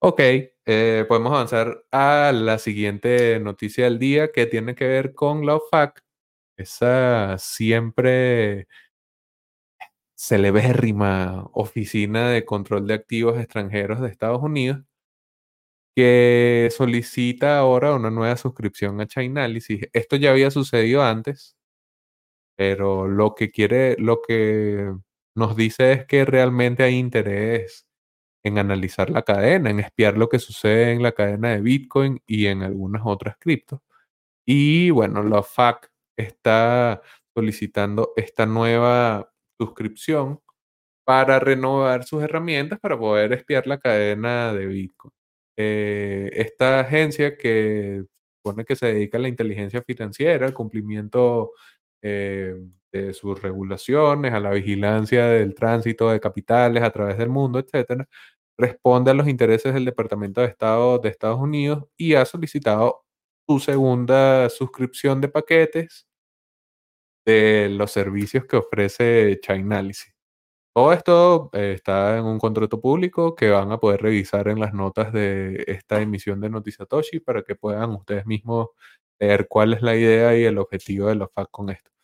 ok, 0.00 0.20
eh, 0.66 1.04
podemos 1.08 1.32
avanzar 1.32 1.84
a 1.92 2.32
la 2.34 2.58
siguiente 2.58 3.40
noticia 3.40 3.84
del 3.84 3.98
día 3.98 4.32
que 4.32 4.46
tiene 4.46 4.74
que 4.74 4.86
ver 4.86 5.14
con 5.14 5.46
la 5.46 5.56
OFAC, 5.56 6.02
esa 6.56 7.38
siempre 7.38 8.66
celebérrima 10.14 11.48
oficina 11.52 12.28
de 12.30 12.44
control 12.44 12.86
de 12.86 12.94
activos 12.94 13.38
extranjeros 13.38 14.00
de 14.00 14.08
Estados 14.08 14.42
Unidos, 14.42 14.82
que 15.94 16.68
solicita 16.76 17.58
ahora 17.58 17.94
una 17.94 18.10
nueva 18.10 18.36
suscripción 18.36 19.00
a 19.00 19.06
Chainalysis. 19.06 19.88
Esto 19.92 20.16
ya 20.16 20.30
había 20.30 20.50
sucedido 20.50 21.02
antes, 21.02 21.56
pero 22.56 23.06
lo 23.08 23.34
que 23.34 23.50
quiere, 23.50 23.96
lo 23.98 24.20
que 24.26 24.92
nos 25.34 25.56
dice 25.56 25.92
es 25.92 26.06
que 26.06 26.24
realmente 26.24 26.82
hay 26.82 26.96
interés 26.96 27.85
en 28.46 28.58
analizar 28.58 29.10
la 29.10 29.22
cadena, 29.22 29.70
en 29.70 29.80
espiar 29.80 30.16
lo 30.16 30.28
que 30.28 30.38
sucede 30.38 30.92
en 30.92 31.02
la 31.02 31.12
cadena 31.12 31.50
de 31.50 31.60
Bitcoin 31.60 32.22
y 32.26 32.46
en 32.46 32.62
algunas 32.62 33.02
otras 33.04 33.36
criptos. 33.38 33.80
Y 34.46 34.90
bueno, 34.90 35.22
la 35.24 35.42
FAC 35.42 35.90
está 36.16 37.02
solicitando 37.34 38.12
esta 38.16 38.46
nueva 38.46 39.32
suscripción 39.58 40.40
para 41.04 41.40
renovar 41.40 42.04
sus 42.04 42.22
herramientas 42.22 42.80
para 42.80 42.98
poder 42.98 43.32
espiar 43.32 43.66
la 43.66 43.78
cadena 43.78 44.52
de 44.54 44.66
Bitcoin. 44.66 45.12
Eh, 45.56 46.30
esta 46.34 46.80
agencia 46.80 47.36
que 47.36 48.04
supone 48.38 48.64
que 48.64 48.76
se 48.76 48.86
dedica 48.86 49.18
a 49.18 49.20
la 49.22 49.28
inteligencia 49.28 49.82
financiera, 49.82 50.46
al 50.46 50.54
cumplimiento 50.54 51.52
eh, 52.02 52.56
de 52.92 53.14
sus 53.14 53.40
regulaciones, 53.42 54.32
a 54.32 54.40
la 54.40 54.50
vigilancia 54.50 55.26
del 55.26 55.54
tránsito 55.54 56.10
de 56.10 56.20
capitales 56.20 56.82
a 56.82 56.90
través 56.90 57.18
del 57.18 57.28
mundo, 57.28 57.58
etcétera, 57.58 58.08
responde 58.58 59.10
a 59.10 59.14
los 59.14 59.28
intereses 59.28 59.74
del 59.74 59.84
Departamento 59.84 60.40
de 60.40 60.48
Estado 60.48 60.98
de 60.98 61.08
Estados 61.10 61.40
Unidos 61.40 61.84
y 61.96 62.14
ha 62.14 62.24
solicitado 62.24 63.04
su 63.48 63.60
segunda 63.60 64.48
suscripción 64.50 65.20
de 65.20 65.28
paquetes 65.28 66.06
de 67.26 67.68
los 67.70 67.90
servicios 67.90 68.44
que 68.46 68.56
ofrece 68.56 69.38
Chainalysis. 69.42 70.14
Todo 70.74 70.92
esto 70.92 71.50
eh, 71.54 71.72
está 71.74 72.18
en 72.18 72.24
un 72.26 72.38
contrato 72.38 72.80
público 72.80 73.34
que 73.34 73.50
van 73.50 73.72
a 73.72 73.78
poder 73.78 74.02
revisar 74.02 74.48
en 74.48 74.60
las 74.60 74.74
notas 74.74 75.12
de 75.12 75.64
esta 75.66 76.02
emisión 76.02 76.40
de 76.40 76.50
Noticiatoshi 76.50 77.20
para 77.20 77.42
que 77.42 77.56
puedan 77.56 77.92
ustedes 77.92 78.26
mismos 78.26 78.68
ver 79.18 79.48
cuál 79.48 79.72
es 79.74 79.82
la 79.82 79.96
idea 79.96 80.36
y 80.38 80.44
el 80.44 80.58
objetivo 80.58 81.08
de 81.08 81.16
la 81.16 81.28
FAC 81.28 81.50
con 81.50 81.70
esto. 81.70 81.95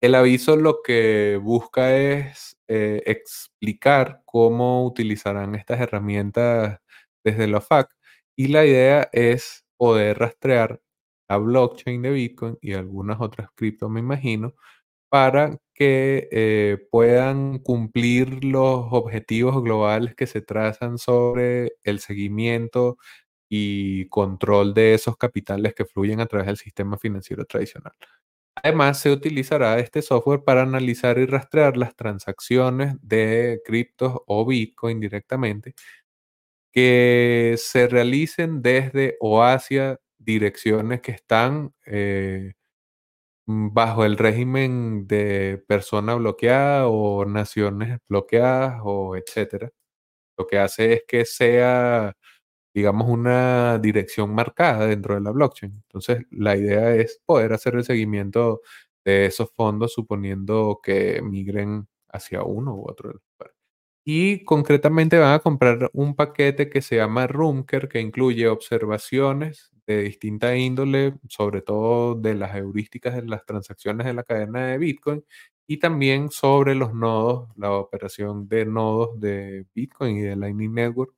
El 0.00 0.14
aviso 0.14 0.56
lo 0.56 0.80
que 0.82 1.38
busca 1.42 1.96
es 1.96 2.56
eh, 2.68 3.02
explicar 3.06 4.22
cómo 4.24 4.86
utilizarán 4.86 5.54
estas 5.56 5.80
herramientas 5.80 6.78
desde 7.24 7.48
la 7.48 7.60
FAC 7.60 7.90
y 8.36 8.48
la 8.48 8.64
idea 8.64 9.08
es 9.12 9.64
poder 9.76 10.18
rastrear 10.18 10.80
la 11.28 11.38
blockchain 11.38 12.00
de 12.02 12.10
Bitcoin 12.10 12.58
y 12.60 12.74
algunas 12.74 13.20
otras 13.20 13.48
criptos, 13.56 13.90
me 13.90 13.98
imagino, 14.00 14.54
para 15.10 15.58
que 15.74 16.28
eh, 16.32 16.78
puedan 16.90 17.58
cumplir 17.60 18.44
los 18.44 18.86
objetivos 18.92 19.62
globales 19.62 20.14
que 20.16 20.26
se 20.28 20.42
trazan 20.42 20.98
sobre 20.98 21.74
el 21.84 22.00
seguimiento 22.00 22.98
y 23.48 24.08
control 24.08 24.74
de 24.74 24.94
esos 24.94 25.16
capitales 25.16 25.74
que 25.74 25.86
fluyen 25.86 26.20
a 26.20 26.26
través 26.26 26.46
del 26.48 26.56
sistema 26.58 26.98
financiero 26.98 27.44
tradicional. 27.46 27.94
Además, 28.62 29.00
se 29.00 29.10
utilizará 29.10 29.78
este 29.78 30.02
software 30.02 30.42
para 30.44 30.62
analizar 30.62 31.18
y 31.18 31.26
rastrear 31.26 31.76
las 31.76 31.94
transacciones 31.96 32.94
de 33.02 33.60
criptos 33.64 34.14
o 34.26 34.46
Bitcoin 34.46 35.00
directamente 35.00 35.74
que 36.72 37.54
se 37.58 37.88
realicen 37.88 38.62
desde 38.62 39.16
o 39.20 39.42
hacia 39.42 39.98
direcciones 40.18 41.00
que 41.00 41.12
están 41.12 41.74
eh, 41.86 42.52
bajo 43.46 44.04
el 44.04 44.18
régimen 44.18 45.06
de 45.06 45.62
persona 45.68 46.14
bloqueada 46.14 46.88
o 46.88 47.24
naciones 47.24 47.98
bloqueadas 48.08 48.80
o 48.84 49.16
etcétera. 49.16 49.70
Lo 50.38 50.46
que 50.46 50.58
hace 50.58 50.94
es 50.94 51.04
que 51.08 51.24
sea, 51.26 52.14
digamos, 52.74 53.08
una 53.08 53.78
dirección 53.78 54.34
marcada 54.34 54.86
dentro 54.86 55.14
de 55.14 55.20
la 55.20 55.30
blockchain. 55.30 55.72
Entonces, 55.74 56.26
la 56.30 56.56
idea 56.56 56.94
es 56.94 57.20
poder 57.26 57.52
hacer 57.52 57.74
el 57.76 57.84
seguimiento 57.84 58.60
de 59.04 59.26
esos 59.26 59.50
fondos 59.54 59.92
suponiendo 59.94 60.80
que 60.82 61.22
migren 61.22 61.88
hacia 62.08 62.42
uno 62.42 62.74
u 62.76 62.88
otro. 62.88 63.20
Y 64.04 64.44
concretamente 64.44 65.18
van 65.18 65.34
a 65.34 65.38
comprar 65.40 65.90
un 65.92 66.14
paquete 66.16 66.70
que 66.70 66.80
se 66.82 66.96
llama 66.96 67.26
Roomker, 67.26 67.88
que 67.88 68.00
incluye 68.00 68.48
observaciones 68.48 69.70
de 69.86 70.02
distinta 70.02 70.56
índole, 70.56 71.14
sobre 71.28 71.62
todo 71.62 72.14
de 72.14 72.34
las 72.34 72.56
heurísticas 72.56 73.14
de 73.16 73.22
las 73.26 73.44
transacciones 73.44 74.06
de 74.06 74.14
la 74.14 74.22
cadena 74.22 74.66
de 74.68 74.78
Bitcoin 74.78 75.24
y 75.66 75.78
también 75.78 76.30
sobre 76.30 76.74
los 76.74 76.94
nodos, 76.94 77.50
la 77.56 77.72
operación 77.72 78.48
de 78.48 78.64
nodos 78.64 79.20
de 79.20 79.66
Bitcoin 79.74 80.16
y 80.16 80.22
de 80.22 80.36
Lightning 80.36 80.72
Network 80.72 81.14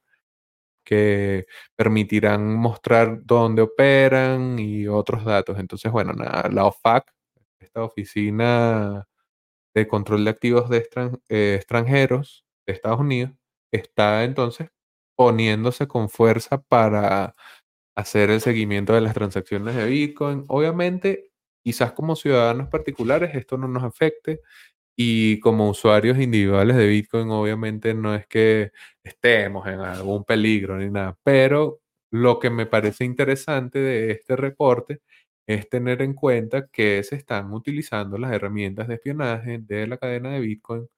que 0.90 1.46
permitirán 1.76 2.52
mostrar 2.56 3.20
dónde 3.24 3.62
operan 3.62 4.58
y 4.58 4.88
otros 4.88 5.24
datos. 5.24 5.58
Entonces, 5.60 5.92
bueno, 5.92 6.12
la 6.14 6.66
OFAC, 6.66 7.12
esta 7.60 7.84
oficina 7.84 9.06
de 9.74 9.86
control 9.88 10.24
de 10.24 10.30
activos 10.30 10.68
de 10.68 10.88
eh, 11.28 11.54
extranjeros 11.56 12.44
de 12.66 12.72
Estados 12.72 13.00
Unidos, 13.00 13.32
está 13.72 14.24
entonces 14.24 14.70
poniéndose 15.16 15.86
con 15.86 16.08
fuerza 16.08 16.60
para 16.60 17.36
hacer 17.96 18.30
el 18.30 18.40
seguimiento 18.40 18.92
de 18.94 19.02
las 19.02 19.14
transacciones 19.14 19.76
de 19.76 19.86
Bitcoin. 19.86 20.44
Obviamente, 20.48 21.30
quizás 21.62 21.92
como 21.92 22.16
ciudadanos 22.16 22.68
particulares 22.68 23.34
esto 23.34 23.56
no 23.58 23.68
nos 23.68 23.84
afecte 23.84 24.40
y 24.96 25.40
como 25.40 25.70
usuarios 25.70 26.18
individuales 26.18 26.76
de 26.76 26.86
Bitcoin, 26.88 27.30
obviamente 27.30 27.94
no 27.94 28.14
es 28.14 28.26
que 28.26 28.72
estemos 29.02 29.66
en 29.66 29.80
algún 29.80 30.24
peligro 30.24 30.76
ni 30.78 30.90
nada, 30.90 31.16
pero 31.22 31.80
lo 32.10 32.38
que 32.38 32.50
me 32.50 32.66
parece 32.66 33.04
interesante 33.04 33.78
de 33.78 34.12
este 34.12 34.36
reporte 34.36 35.00
es 35.46 35.68
tener 35.68 36.02
en 36.02 36.14
cuenta 36.14 36.68
que 36.68 37.02
se 37.04 37.16
están 37.16 37.52
utilizando 37.52 38.18
las 38.18 38.32
herramientas 38.32 38.88
de 38.88 38.94
espionaje 38.94 39.58
de 39.60 39.86
la 39.86 39.98
cadena 39.98 40.30
de 40.32 40.40
Bitcoin 40.40 40.88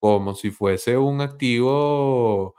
como 0.00 0.34
si 0.34 0.50
fuese 0.50 0.98
un 0.98 1.20
activo 1.20 2.56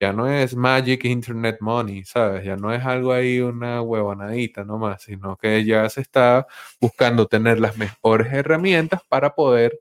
Ya 0.00 0.12
no 0.12 0.28
es 0.28 0.56
Magic 0.56 1.04
Internet 1.04 1.58
Money, 1.60 2.04
¿sabes? 2.04 2.44
Ya 2.44 2.56
no 2.56 2.72
es 2.74 2.84
algo 2.84 3.12
ahí, 3.12 3.40
una 3.40 3.80
huevonadita 3.82 4.64
nomás, 4.64 5.02
sino 5.02 5.36
que 5.36 5.64
ya 5.64 5.88
se 5.88 6.00
está 6.00 6.46
buscando 6.80 7.26
tener 7.26 7.60
las 7.60 7.76
mejores 7.78 8.32
herramientas 8.32 9.02
para 9.08 9.34
poder 9.34 9.78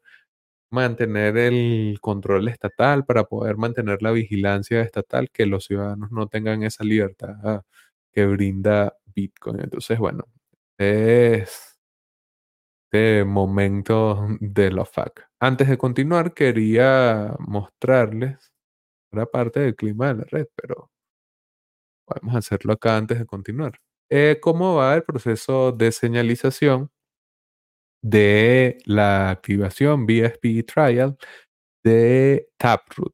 mantener 0.72 1.38
el 1.38 2.00
control 2.02 2.48
estatal, 2.50 3.06
para 3.06 3.26
poder 3.26 3.58
mantener 3.58 4.02
la 4.04 4.12
vigilancia 4.12 4.82
estatal, 4.82 5.30
que 5.32 5.46
los 5.48 5.66
ciudadanos 5.66 6.12
no 6.12 6.28
tengan 6.28 6.64
esa 6.64 6.84
libertad 6.84 7.64
que 8.12 8.26
brinda 8.28 8.96
Bitcoin. 9.16 9.62
Entonces, 9.62 10.00
bueno, 10.00 10.26
es 10.78 11.74
este 12.92 13.26
momento 13.26 14.28
de 14.40 14.72
la 14.72 14.86
FAC. 14.86 15.28
Antes 15.40 15.68
de 15.68 15.78
continuar, 15.80 16.34
quería 16.36 17.36
mostrarles 17.40 18.53
una 19.14 19.26
parte 19.26 19.60
del 19.62 19.76
clima 19.76 20.14
de 20.14 20.16
la 20.20 20.26
red, 20.30 20.48
pero 20.56 20.92
podemos 22.06 22.36
hacerlo 22.36 22.74
acá 22.74 22.98
antes 22.98 23.20
de 23.20 23.26
continuar. 23.26 23.80
Eh, 24.10 24.40
¿Cómo 24.42 24.76
va 24.76 24.96
el 24.96 25.04
proceso 25.04 25.72
de 25.72 25.92
señalización 25.92 26.92
de 28.04 28.78
la 28.86 29.30
activación 29.30 30.06
BSP 30.06 30.66
Trial 30.66 31.18
de 31.84 32.50
Taproot? 32.58 33.14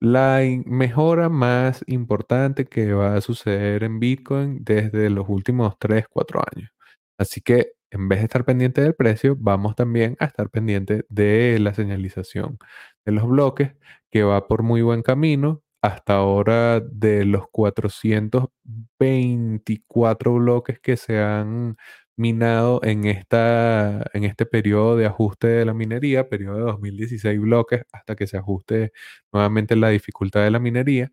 La 0.00 0.40
mejora 0.66 1.28
más 1.30 1.82
importante 1.86 2.66
que 2.66 2.92
va 2.92 3.16
a 3.16 3.20
suceder 3.22 3.84
en 3.84 3.98
Bitcoin 3.98 4.62
desde 4.64 5.10
los 5.10 5.26
últimos 5.28 5.78
3, 5.78 6.06
4 6.08 6.42
años. 6.54 6.70
Así 7.18 7.40
que 7.40 7.75
en 7.90 8.08
vez 8.08 8.20
de 8.20 8.24
estar 8.26 8.44
pendiente 8.44 8.80
del 8.82 8.94
precio, 8.94 9.36
vamos 9.38 9.74
también 9.76 10.16
a 10.20 10.26
estar 10.26 10.50
pendiente 10.50 11.04
de 11.08 11.58
la 11.60 11.74
señalización 11.74 12.58
de 13.04 13.12
los 13.12 13.26
bloques, 13.28 13.74
que 14.10 14.22
va 14.22 14.46
por 14.48 14.62
muy 14.62 14.82
buen 14.82 15.02
camino. 15.02 15.62
Hasta 15.82 16.14
ahora, 16.16 16.80
de 16.80 17.24
los 17.24 17.44
424 17.52 20.34
bloques 20.34 20.80
que 20.80 20.96
se 20.96 21.20
han 21.20 21.76
minado 22.16 22.80
en, 22.82 23.04
esta, 23.06 24.04
en 24.14 24.24
este 24.24 24.46
periodo 24.46 24.96
de 24.96 25.06
ajuste 25.06 25.46
de 25.48 25.64
la 25.66 25.74
minería, 25.74 26.28
periodo 26.28 26.56
de 26.56 26.62
2016 26.62 27.40
bloques, 27.40 27.82
hasta 27.92 28.16
que 28.16 28.26
se 28.26 28.36
ajuste 28.38 28.92
nuevamente 29.32 29.76
la 29.76 29.90
dificultad 29.90 30.42
de 30.42 30.50
la 30.50 30.58
minería, 30.58 31.12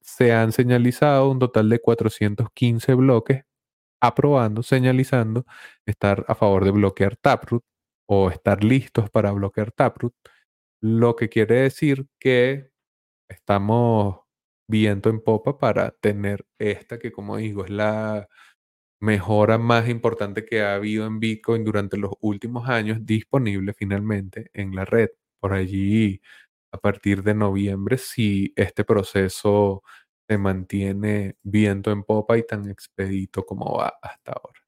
se 0.00 0.32
han 0.32 0.52
señalizado 0.52 1.30
un 1.30 1.38
total 1.38 1.68
de 1.70 1.80
415 1.80 2.94
bloques 2.94 3.44
aprobando, 4.00 4.62
señalizando 4.62 5.44
estar 5.86 6.24
a 6.28 6.34
favor 6.34 6.64
de 6.64 6.70
bloquear 6.72 7.16
Taproot 7.16 7.64
o 8.08 8.30
estar 8.30 8.64
listos 8.64 9.10
para 9.10 9.32
bloquear 9.32 9.72
Taproot, 9.72 10.14
lo 10.82 11.16
que 11.16 11.28
quiere 11.28 11.56
decir 11.62 12.06
que 12.20 12.70
estamos 13.30 14.20
viento 14.68 15.10
en 15.10 15.20
popa 15.22 15.58
para 15.58 15.92
tener 15.92 16.46
esta 16.58 16.98
que, 16.98 17.12
como 17.12 17.36
digo, 17.38 17.64
es 17.64 17.70
la 17.70 18.28
mejora 19.00 19.58
más 19.58 19.88
importante 19.88 20.44
que 20.44 20.62
ha 20.62 20.74
habido 20.74 21.06
en 21.06 21.20
Bitcoin 21.20 21.64
durante 21.64 21.96
los 21.98 22.12
últimos 22.20 22.68
años 22.68 23.06
disponible 23.06 23.72
finalmente 23.74 24.50
en 24.54 24.74
la 24.74 24.84
red. 24.84 25.10
Por 25.40 25.52
allí, 25.54 26.20
a 26.72 26.78
partir 26.78 27.22
de 27.22 27.34
noviembre, 27.34 27.98
si 27.98 28.52
este 28.56 28.84
proceso 28.84 29.82
se 30.28 30.38
mantiene 30.38 31.36
viento 31.42 31.90
en 31.90 32.04
popa 32.04 32.38
y 32.38 32.46
tan 32.46 32.68
expedito 32.70 33.44
como 33.44 33.78
va 33.78 33.94
hasta 34.02 34.32
ahora. 34.32 34.60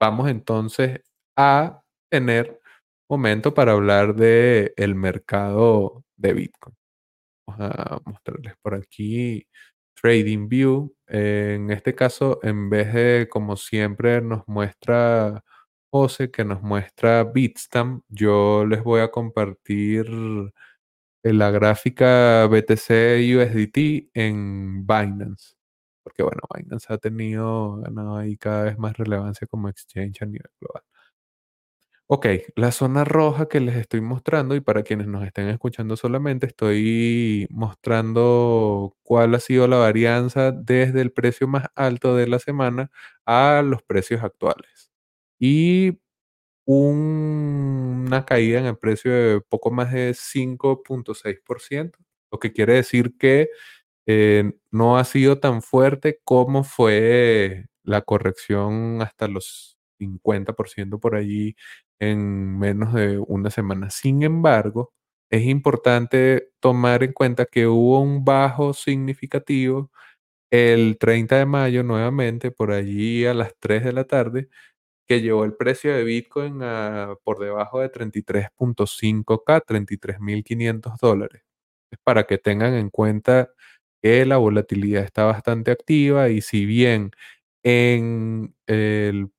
Vamos 0.00 0.28
entonces 0.30 1.00
a 1.36 1.82
tener 2.10 2.60
momento 3.10 3.54
para 3.54 3.72
hablar 3.72 4.14
de 4.14 4.72
el 4.76 4.94
mercado 4.94 6.04
de 6.16 6.32
Bitcoin. 6.34 6.76
Vamos 7.46 7.60
a 7.76 8.00
mostrarles 8.04 8.54
por 8.62 8.74
aquí 8.74 9.46
TradingView. 10.00 10.94
En 11.08 11.70
este 11.70 11.94
caso, 11.94 12.40
en 12.42 12.70
vez 12.70 12.92
de 12.94 13.28
como 13.30 13.56
siempre 13.56 14.20
nos 14.22 14.46
muestra 14.48 15.44
José, 15.92 16.30
que 16.30 16.44
nos 16.44 16.62
muestra 16.62 17.24
Bitstamp, 17.24 18.04
yo 18.08 18.66
les 18.66 18.82
voy 18.82 19.00
a 19.00 19.10
compartir 19.10 20.06
la 21.32 21.50
gráfica 21.50 22.46
BTC 22.46 22.90
USDT 23.36 24.10
en 24.14 24.86
Binance. 24.86 25.54
Porque 26.02 26.22
bueno, 26.22 26.40
Binance 26.54 26.92
ha 26.92 26.98
tenido 26.98 27.76
ganado 27.76 28.16
ahí 28.16 28.36
cada 28.36 28.64
vez 28.64 28.78
más 28.78 28.96
relevancia 28.96 29.46
como 29.46 29.68
exchange 29.68 30.22
a 30.22 30.26
nivel 30.26 30.50
global. 30.60 30.82
Ok, 32.10 32.26
la 32.56 32.70
zona 32.70 33.02
roja 33.04 33.48
que 33.48 33.60
les 33.60 33.76
estoy 33.76 34.02
mostrando 34.02 34.54
y 34.54 34.60
para 34.60 34.82
quienes 34.82 35.06
nos 35.06 35.24
estén 35.24 35.48
escuchando 35.48 35.96
solamente, 35.96 36.46
estoy 36.46 37.46
mostrando 37.50 38.94
cuál 39.02 39.34
ha 39.34 39.40
sido 39.40 39.66
la 39.68 39.78
varianza 39.78 40.52
desde 40.52 41.00
el 41.00 41.12
precio 41.12 41.48
más 41.48 41.68
alto 41.74 42.14
de 42.14 42.26
la 42.26 42.38
semana 42.38 42.90
a 43.24 43.62
los 43.64 43.82
precios 43.82 44.22
actuales. 44.22 44.90
Y 45.38 45.98
una 46.66 48.24
caída 48.26 48.60
en 48.60 48.66
el 48.66 48.78
precio 48.78 49.12
de 49.12 49.40
poco 49.42 49.70
más 49.70 49.92
de 49.92 50.14
5.6%, 50.14 51.98
lo 52.32 52.38
que 52.38 52.52
quiere 52.52 52.74
decir 52.74 53.16
que 53.18 53.48
eh, 54.06 54.52
no 54.70 54.98
ha 54.98 55.04
sido 55.04 55.40
tan 55.40 55.62
fuerte 55.62 56.20
como 56.24 56.64
fue 56.64 57.66
la 57.84 58.02
corrección 58.02 59.02
hasta 59.02 59.28
los 59.28 59.78
50% 60.00 61.00
por 61.00 61.16
allí 61.16 61.56
en 62.00 62.58
menos 62.58 62.94
de 62.94 63.18
una 63.18 63.50
semana. 63.50 63.90
Sin 63.90 64.22
embargo, 64.22 64.92
es 65.30 65.44
importante 65.46 66.50
tomar 66.60 67.02
en 67.04 67.12
cuenta 67.12 67.46
que 67.46 67.66
hubo 67.66 68.00
un 68.00 68.24
bajo 68.24 68.74
significativo 68.74 69.90
el 70.50 70.98
30 70.98 71.38
de 71.38 71.46
mayo 71.46 71.82
nuevamente, 71.82 72.50
por 72.52 72.72
allí 72.72 73.26
a 73.26 73.34
las 73.34 73.54
3 73.60 73.84
de 73.84 73.92
la 73.92 74.04
tarde, 74.04 74.48
que 75.06 75.20
llevó 75.20 75.44
el 75.44 75.54
precio 75.54 75.94
de 75.94 76.04
Bitcoin 76.04 76.62
a 76.62 77.14
por 77.24 77.38
debajo 77.38 77.80
de 77.80 77.90
33.5K, 77.92 79.64
33.500 79.66 80.98
dólares. 81.00 81.42
Para 82.04 82.24
que 82.24 82.38
tengan 82.38 82.74
en 82.74 82.90
cuenta 82.90 83.50
que 84.02 84.26
la 84.26 84.38
volatilidad 84.38 85.04
está 85.04 85.24
bastante 85.24 85.70
activa 85.72 86.28
y 86.30 86.42
si 86.42 86.66
bien 86.66 87.12
en 87.64 88.54
el 88.66 89.30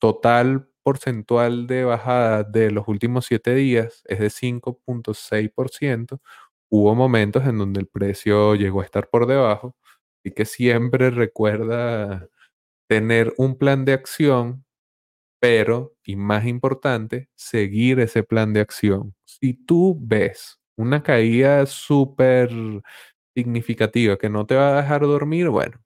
total 0.00 0.68
porcentual 0.82 1.66
de 1.68 1.84
bajada 1.84 2.44
de 2.44 2.70
los 2.72 2.88
últimos 2.88 3.26
7 3.26 3.54
días 3.54 4.02
es 4.06 4.20
de 4.20 4.30
5.6%, 4.30 6.20
hubo 6.70 6.94
momentos 6.94 7.46
en 7.46 7.58
donde 7.58 7.80
el 7.80 7.86
precio 7.88 8.54
llegó 8.56 8.80
a 8.82 8.84
estar 8.84 9.08
por 9.08 9.26
debajo 9.26 9.76
y 10.24 10.32
que 10.32 10.44
siempre 10.46 11.10
recuerda 11.10 12.28
tener 12.88 13.34
un 13.38 13.56
plan 13.58 13.84
de 13.84 13.94
acción 13.94 14.64
pero, 15.42 15.96
y 16.04 16.14
más 16.14 16.46
importante, 16.46 17.28
seguir 17.34 17.98
ese 17.98 18.22
plan 18.22 18.52
de 18.52 18.60
acción. 18.60 19.16
Si 19.24 19.54
tú 19.54 19.98
ves 20.00 20.60
una 20.76 21.02
caída 21.02 21.66
súper 21.66 22.48
significativa 23.36 24.16
que 24.16 24.30
no 24.30 24.46
te 24.46 24.54
va 24.54 24.78
a 24.78 24.82
dejar 24.82 25.00
dormir, 25.02 25.48
bueno, 25.48 25.82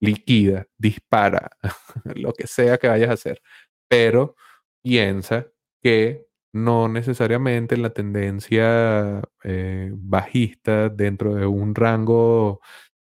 liquida, 0.00 0.66
dispara, 0.78 1.50
lo 2.16 2.34
que 2.34 2.46
sea 2.46 2.76
que 2.78 2.88
vayas 2.88 3.10
a 3.10 3.14
hacer. 3.14 3.42
Pero 3.88 4.36
piensa 4.84 5.46
que 5.82 6.26
no 6.52 6.88
necesariamente 6.88 7.78
la 7.78 7.90
tendencia 7.90 9.22
eh, 9.44 9.90
bajista 9.94 10.90
dentro 10.90 11.34
de 11.34 11.46
un 11.46 11.74
rango 11.74 12.60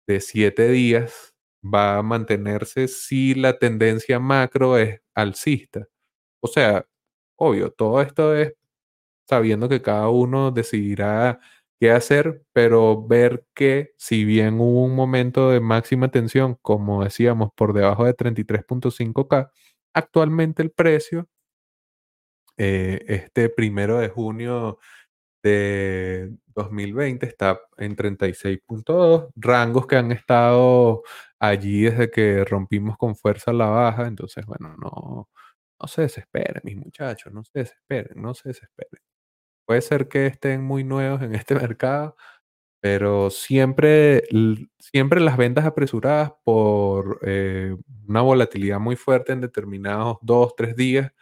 de 0.07 0.21
siete 0.21 0.69
días 0.69 1.36
va 1.74 1.98
a 1.98 2.02
mantenerse 2.02 2.88
si 2.88 3.35
la 3.35 3.59
tendencia 3.59 4.18
macro 4.20 4.79
es 4.79 5.00
alcista. 5.14 5.87
O 6.40 6.48
sea, 6.48 6.87
obvio, 7.37 7.70
todo 7.72 8.02
esto 8.02 8.35
es 8.37 8.55
sabiendo 9.29 9.68
que 9.68 9.83
cada 9.83 10.09
uno 10.09 10.50
decidirá 10.52 11.40
qué 11.81 11.90
hacer, 11.92 12.42
pero 12.52 13.07
ver 13.07 13.46
que 13.55 13.92
si 13.98 14.24
bien 14.24 14.61
hubo 14.61 14.85
un 14.85 14.94
momento 14.94 15.50
de 15.50 15.61
máxima 15.61 16.11
tensión, 16.11 16.57
como 16.62 17.05
decíamos, 17.05 17.50
por 17.57 17.72
debajo 17.74 18.05
de 18.05 18.14
33.5K, 18.14 19.50
actualmente 19.94 20.62
el 20.62 20.70
precio, 20.72 21.29
eh, 22.57 23.05
este 23.09 23.48
primero 23.50 23.98
de 23.98 24.09
junio 24.09 24.79
de 25.47 26.37
2020 26.55 27.27
está 27.27 27.61
en 27.79 27.97
36.2, 27.97 29.31
rangos 29.37 29.87
que 29.87 29.97
han 29.97 30.13
estado 30.13 31.03
allí 31.39 31.83
desde 31.83 32.11
que 32.11 32.45
rompimos 32.45 32.97
con 32.97 33.17
fuerza 33.17 33.53
la 33.53 33.67
baja, 33.67 34.07
entonces 34.07 34.45
bueno, 34.47 34.75
no, 34.79 35.29
no 35.81 35.89
se 35.89 36.03
desesperen 36.03 36.63
mis 36.65 36.77
muchachos, 36.77 37.33
no 37.33 37.45
se 37.45 37.61
desesperen, 37.61 38.21
no 38.21 38.35
se 38.35 38.49
desesperen. 38.51 39.03
Puede 39.67 39.83
ser 39.83 40.09
que 40.09 40.27
estén 40.27 40.63
muy 40.63 40.85
nuevos 40.85 41.23
en 41.23 41.35
este 41.35 41.55
mercado, 41.55 42.17
pero 42.81 43.31
siempre, 43.31 44.25
siempre 44.79 45.21
las 45.21 45.37
ventas 45.37 45.65
apresuradas 45.67 46.33
por 46.45 47.21
eh, 47.23 47.77
una 48.09 48.23
volatilidad 48.23 48.81
muy 48.81 48.97
fuerte 48.97 49.33
en 49.33 49.41
determinados 49.41 50.19
dos, 50.23 50.55
tres 50.57 50.77
días 50.77 51.13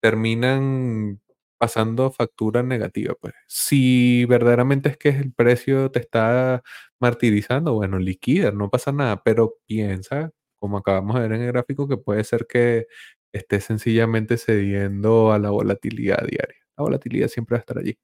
terminan 0.00 1.20
pasando 1.58 2.10
factura 2.12 2.62
negativa, 2.62 3.14
pues. 3.20 3.34
Si 3.46 4.24
verdaderamente 4.26 4.88
es 4.90 4.96
que 4.98 5.10
el 5.10 5.32
precio 5.32 5.90
te 5.90 6.00
está 6.00 6.62
martirizando, 7.00 7.74
bueno, 7.74 7.98
liquida, 7.98 8.50
no 8.52 8.70
pasa 8.70 8.92
nada, 8.92 9.22
pero 9.22 9.56
piensa, 9.66 10.30
como 10.58 10.78
acabamos 10.78 11.16
de 11.16 11.22
ver 11.22 11.32
en 11.32 11.42
el 11.42 11.48
gráfico, 11.52 11.88
que 11.88 11.96
puede 11.98 12.24
ser 12.24 12.46
que 12.48 12.86
esté 13.32 13.60
sencillamente 13.60 14.38
cediendo 14.38 15.32
a 15.32 15.38
la 15.38 15.50
volatilidad 15.50 16.18
diaria. 16.26 16.56
La 16.76 16.84
volatilidad 16.84 17.28
siempre 17.28 17.54
va 17.54 17.58
a 17.58 17.60
estar 17.60 17.78
allí. 17.78 17.98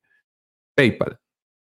PayPal. 0.77 1.19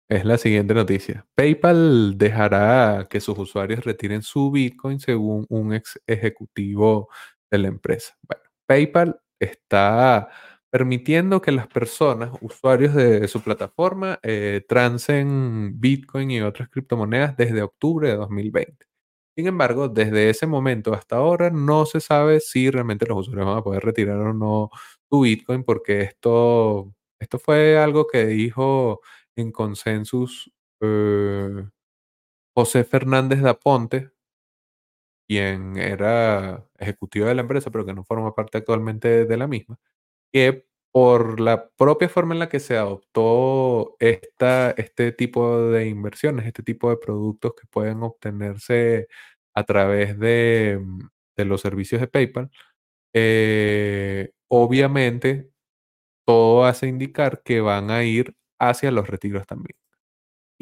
Es 0.09 0.25
la 0.25 0.37
siguiente 0.37 0.73
noticia. 0.73 1.25
PayPal 1.35 2.17
dejará 2.17 3.07
que 3.09 3.21
sus 3.21 3.37
usuarios 3.39 3.85
retiren 3.85 4.21
su 4.23 4.51
Bitcoin 4.51 4.99
según 4.99 5.45
un 5.49 5.73
ex 5.73 5.99
ejecutivo 6.07 7.09
de 7.51 7.57
la 7.59 7.69
empresa. 7.69 8.15
Bueno, 8.23 8.43
PayPal 8.67 9.21
está 9.39 10.29
permitiendo 10.71 11.41
que 11.41 11.51
las 11.51 11.67
personas, 11.67 12.31
usuarios 12.41 12.95
de 12.95 13.27
su 13.27 13.41
plataforma, 13.43 14.19
eh, 14.23 14.63
transen 14.67 15.79
Bitcoin 15.79 16.31
y 16.31 16.41
otras 16.41 16.69
criptomonedas 16.69 17.35
desde 17.37 17.61
octubre 17.61 18.09
de 18.09 18.15
2020. 18.15 18.87
Sin 19.35 19.47
embargo, 19.47 19.89
desde 19.89 20.29
ese 20.29 20.47
momento 20.47 20.93
hasta 20.93 21.17
ahora 21.17 21.49
no 21.51 21.85
se 21.85 22.01
sabe 22.01 22.39
si 22.41 22.69
realmente 22.69 23.05
los 23.07 23.19
usuarios 23.19 23.47
van 23.47 23.57
a 23.59 23.63
poder 23.63 23.83
retirar 23.83 24.17
o 24.19 24.33
no 24.33 24.69
su 25.09 25.21
Bitcoin, 25.21 25.63
porque 25.63 26.01
esto, 26.01 26.93
esto 27.19 27.39
fue 27.39 27.77
algo 27.77 28.07
que 28.07 28.25
dijo 28.27 29.01
en 29.35 29.51
consensus 29.51 30.51
eh, 30.81 31.65
José 32.55 32.83
Fernández 32.85 33.41
de 33.41 33.49
Aponte, 33.49 34.11
quien 35.27 35.77
era 35.77 36.67
ejecutivo 36.77 37.25
de 37.27 37.35
la 37.35 37.41
empresa, 37.41 37.71
pero 37.71 37.85
que 37.85 37.93
no 37.93 38.03
forma 38.03 38.35
parte 38.35 38.57
actualmente 38.57 39.25
de 39.25 39.37
la 39.37 39.47
misma, 39.47 39.79
que 40.33 40.65
por 40.91 41.39
la 41.39 41.69
propia 41.77 42.09
forma 42.09 42.33
en 42.35 42.39
la 42.39 42.49
que 42.49 42.59
se 42.59 42.77
adoptó 42.77 43.95
esta, 43.99 44.71
este 44.71 45.11
tipo 45.13 45.61
de 45.69 45.87
inversiones, 45.87 46.45
este 46.47 46.63
tipo 46.63 46.89
de 46.89 46.97
productos 46.97 47.53
que 47.59 47.67
pueden 47.69 48.03
obtenerse 48.03 49.07
a 49.55 49.63
través 49.65 50.19
de, 50.19 50.79
mm, 50.81 51.01
los 51.45 51.61
servicios 51.61 52.01
de 52.01 52.07
PayPal, 52.07 52.51
eh, 53.13 54.31
obviamente 54.49 55.51
todo 56.25 56.65
hace 56.65 56.87
indicar 56.87 57.41
que 57.43 57.61
van 57.61 57.91
a 57.91 58.03
ir 58.03 58.35
hacia 58.59 58.91
los 58.91 59.07
retiros 59.09 59.45
también. 59.47 59.77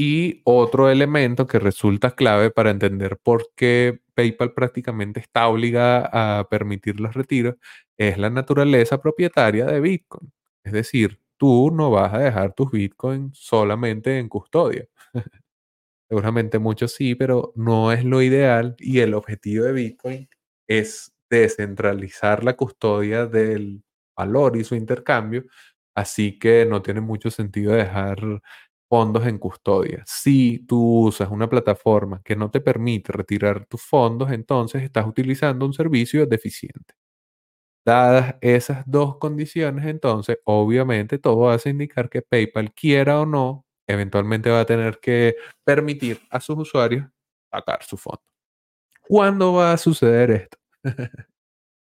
Y 0.01 0.39
otro 0.45 0.89
elemento 0.89 1.45
que 1.45 1.59
resulta 1.59 2.12
clave 2.12 2.51
para 2.51 2.69
entender 2.71 3.17
por 3.21 3.51
qué 3.53 3.99
PayPal 4.13 4.53
prácticamente 4.53 5.19
está 5.19 5.49
obligada 5.49 6.39
a 6.39 6.47
permitir 6.47 7.01
los 7.01 7.13
retiros 7.13 7.55
es 7.97 8.17
la 8.17 8.29
naturaleza 8.29 9.01
propietaria 9.01 9.65
de 9.65 9.81
Bitcoin. 9.81 10.31
Es 10.63 10.71
decir, 10.71 11.19
tú 11.35 11.69
no 11.71 11.91
vas 11.91 12.13
a 12.13 12.19
dejar 12.19 12.53
tus 12.53 12.71
Bitcoins 12.71 13.38
solamente 13.38 14.19
en 14.19 14.29
custodia. 14.29 14.88
Seguramente 16.09 16.59
muchos 16.59 16.93
sí, 16.93 17.15
pero 17.15 17.51
no 17.57 17.91
es 17.91 18.05
lo 18.05 18.21
ideal 18.21 18.77
y 18.79 18.99
el 18.99 19.13
objetivo 19.13 19.65
de 19.65 19.73
Bitcoin 19.73 20.29
es 20.65 21.13
descentralizar 21.29 22.45
la 22.45 22.55
custodia 22.55 23.25
del 23.25 23.83
valor 24.15 24.55
y 24.55 24.63
su 24.63 24.75
intercambio, 24.75 25.43
así 25.93 26.39
que 26.39 26.65
no 26.65 26.81
tiene 26.81 27.01
mucho 27.01 27.29
sentido 27.31 27.73
dejar 27.73 28.41
fondos 28.89 29.25
en 29.28 29.38
custodia. 29.38 30.04
Si 30.08 30.65
tú 30.67 31.06
usas 31.08 31.30
una 31.32 31.49
plataforma 31.49 32.21
que 32.23 32.36
no 32.36 32.49
te 32.52 32.60
permite 32.62 33.13
retirar 33.13 33.65
tus 33.67 33.82
fondos, 33.84 34.32
entonces 34.32 34.84
estás 34.84 35.06
utilizando 35.08 35.65
un 35.65 35.73
servicio 35.73 36.25
deficiente. 36.25 36.95
Dadas 37.86 38.36
esas 38.41 38.84
dos 38.86 39.17
condiciones, 39.17 39.86
entonces 39.86 40.39
obviamente 40.45 41.17
todo 41.19 41.49
hace 41.49 41.69
indicar 41.69 42.10
que 42.10 42.21
PayPal, 42.21 42.73
quiera 42.73 43.21
o 43.21 43.25
no, 43.25 43.65
eventualmente 43.88 44.49
va 44.52 44.62
a 44.62 44.65
tener 44.65 44.99
que 44.99 45.36
permitir 45.63 46.19
a 46.30 46.39
sus 46.39 46.58
usuarios 46.58 47.08
sacar 47.52 47.84
su 47.84 47.97
fondo. 47.97 48.21
¿Cuándo 49.02 49.54
va 49.54 49.73
a 49.73 49.78
suceder 49.78 50.32
esto? 50.32 50.58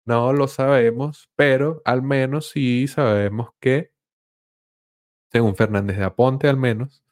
no 0.06 0.32
lo 0.32 0.48
sabemos, 0.48 1.30
pero 1.36 1.82
al 1.84 2.02
menos 2.02 2.50
sí 2.50 2.88
sabemos 2.88 3.50
que 3.60 3.92
según 5.32 5.56
Fernández 5.56 5.96
de 5.98 6.04
Aponte 6.04 6.48
al 6.48 6.56
menos, 6.56 7.02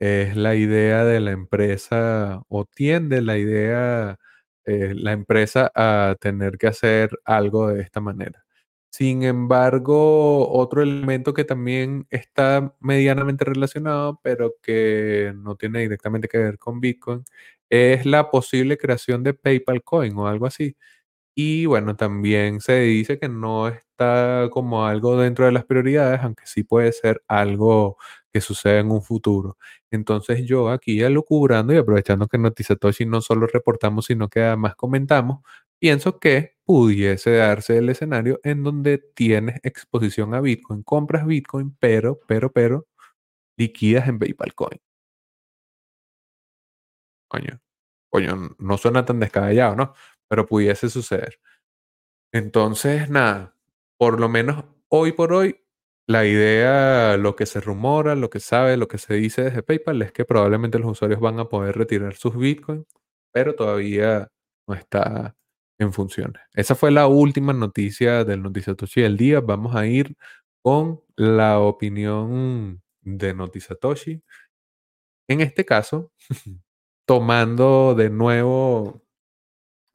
es 0.00 0.36
la 0.36 0.54
idea 0.56 1.04
de 1.04 1.20
la 1.20 1.32
empresa 1.32 2.42
o 2.48 2.64
tiende 2.66 3.22
la 3.22 3.38
idea, 3.38 4.18
eh, 4.66 4.94
la 4.96 5.12
empresa 5.12 5.72
a 5.74 6.16
tener 6.20 6.58
que 6.58 6.68
hacer 6.68 7.10
algo 7.24 7.68
de 7.68 7.82
esta 7.82 8.00
manera. 8.00 8.44
Sin 8.90 9.22
embargo, 9.24 10.50
otro 10.50 10.82
elemento 10.82 11.34
que 11.34 11.44
también 11.44 12.06
está 12.10 12.74
medianamente 12.80 13.44
relacionado, 13.44 14.20
pero 14.22 14.54
que 14.62 15.32
no 15.36 15.56
tiene 15.56 15.80
directamente 15.80 16.28
que 16.28 16.38
ver 16.38 16.58
con 16.58 16.80
Bitcoin, 16.80 17.24
es 17.70 18.06
la 18.06 18.30
posible 18.30 18.78
creación 18.78 19.22
de 19.22 19.34
PayPal 19.34 19.82
Coin 19.82 20.16
o 20.18 20.26
algo 20.28 20.46
así. 20.46 20.76
Y 21.40 21.66
bueno, 21.66 21.94
también 21.94 22.60
se 22.60 22.80
dice 22.80 23.20
que 23.20 23.28
no 23.28 23.68
está 23.68 24.48
como 24.50 24.84
algo 24.86 25.16
dentro 25.16 25.46
de 25.46 25.52
las 25.52 25.64
prioridades, 25.64 26.20
aunque 26.20 26.44
sí 26.46 26.64
puede 26.64 26.90
ser 26.92 27.22
algo 27.28 27.96
que 28.32 28.40
suceda 28.40 28.80
en 28.80 28.90
un 28.90 29.02
futuro. 29.02 29.56
Entonces 29.92 30.44
yo 30.46 30.68
aquí 30.68 31.00
alucubrando 31.00 31.72
y 31.72 31.76
aprovechando 31.76 32.26
que 32.26 32.38
Notizatoshi 32.38 33.06
no 33.06 33.20
solo 33.20 33.46
reportamos, 33.46 34.06
sino 34.06 34.28
que 34.28 34.40
además 34.42 34.74
comentamos, 34.74 35.42
pienso 35.78 36.18
que 36.18 36.56
pudiese 36.64 37.30
darse 37.36 37.78
el 37.78 37.88
escenario 37.88 38.40
en 38.42 38.64
donde 38.64 38.98
tienes 38.98 39.60
exposición 39.62 40.34
a 40.34 40.40
Bitcoin, 40.40 40.82
compras 40.82 41.24
Bitcoin, 41.24 41.76
pero, 41.78 42.18
pero, 42.26 42.50
pero, 42.52 42.88
liquidas 43.58 44.08
en 44.08 44.18
PayPal 44.18 44.54
Coin. 44.54 44.80
Coño, 47.30 47.60
coño, 48.10 48.56
no 48.58 48.78
suena 48.78 49.04
tan 49.04 49.20
descabellado, 49.20 49.76
¿no? 49.76 49.94
Pero 50.28 50.46
pudiese 50.46 50.88
suceder. 50.90 51.40
Entonces, 52.32 53.10
nada, 53.10 53.56
por 53.98 54.20
lo 54.20 54.28
menos 54.28 54.64
hoy 54.88 55.12
por 55.12 55.32
hoy, 55.32 55.60
la 56.06 56.26
idea, 56.26 57.16
lo 57.18 57.36
que 57.36 57.46
se 57.46 57.60
rumora, 57.60 58.14
lo 58.14 58.30
que 58.30 58.40
sabe, 58.40 58.76
lo 58.76 58.88
que 58.88 58.98
se 58.98 59.14
dice 59.14 59.42
desde 59.44 59.62
PayPal 59.62 60.02
es 60.02 60.12
que 60.12 60.24
probablemente 60.24 60.78
los 60.78 60.92
usuarios 60.92 61.20
van 61.20 61.38
a 61.38 61.48
poder 61.48 61.76
retirar 61.76 62.14
sus 62.14 62.36
bitcoins, 62.36 62.86
pero 63.32 63.54
todavía 63.54 64.30
no 64.66 64.74
está 64.74 65.36
en 65.78 65.92
funciones. 65.92 66.42
Esa 66.54 66.74
fue 66.74 66.90
la 66.90 67.06
última 67.08 67.52
noticia 67.52 68.24
del 68.24 68.42
Noticiatoshi 68.42 69.02
del 69.02 69.16
día. 69.16 69.40
Vamos 69.40 69.74
a 69.76 69.86
ir 69.86 70.16
con 70.62 71.02
la 71.16 71.60
opinión 71.60 72.82
de 73.02 73.34
Noticiatoshi. 73.34 74.22
En 75.28 75.40
este 75.40 75.64
caso, 75.64 76.12
tomando 77.06 77.94
de 77.94 78.10
nuevo 78.10 79.02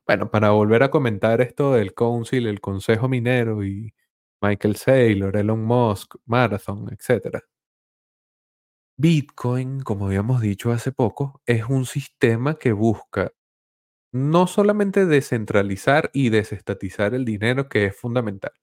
bueno, 0.05 0.29
para 0.31 0.51
volver 0.51 0.83
a 0.83 0.91
comentar 0.91 1.41
esto 1.41 1.73
del 1.73 1.93
Council, 1.93 2.47
el 2.47 2.61
Consejo 2.61 3.07
Minero 3.07 3.63
y 3.63 3.93
Michael 4.41 4.75
Saylor, 4.75 5.37
Elon 5.37 5.63
Musk, 5.63 6.15
Marathon, 6.25 6.89
etc. 6.91 7.39
Bitcoin, 8.97 9.81
como 9.81 10.07
habíamos 10.07 10.41
dicho 10.41 10.71
hace 10.71 10.91
poco, 10.91 11.41
es 11.45 11.65
un 11.69 11.85
sistema 11.85 12.55
que 12.59 12.73
busca 12.73 13.31
no 14.13 14.47
solamente 14.47 15.05
descentralizar 15.07 16.11
y 16.13 16.29
desestatizar 16.29 17.15
el 17.15 17.25
dinero, 17.25 17.67
que 17.69 17.85
es 17.85 17.95
fundamental, 17.97 18.53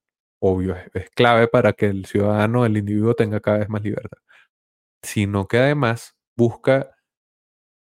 obvio, 0.41 0.77
es, 0.95 1.11
clave 1.11 1.49
para 1.49 1.73
que 1.73 1.87
el 1.87 2.07
ciudadano, 2.07 2.65
el 2.67 2.77
individuo 2.77 3.15
tenga 3.15 3.41
cada 3.41 3.59
vez 3.59 3.69
más 3.69 3.83
libertad, 3.83 4.19
sino 5.03 5.49
que 5.49 5.59
además 5.59 6.17
busca 6.37 6.95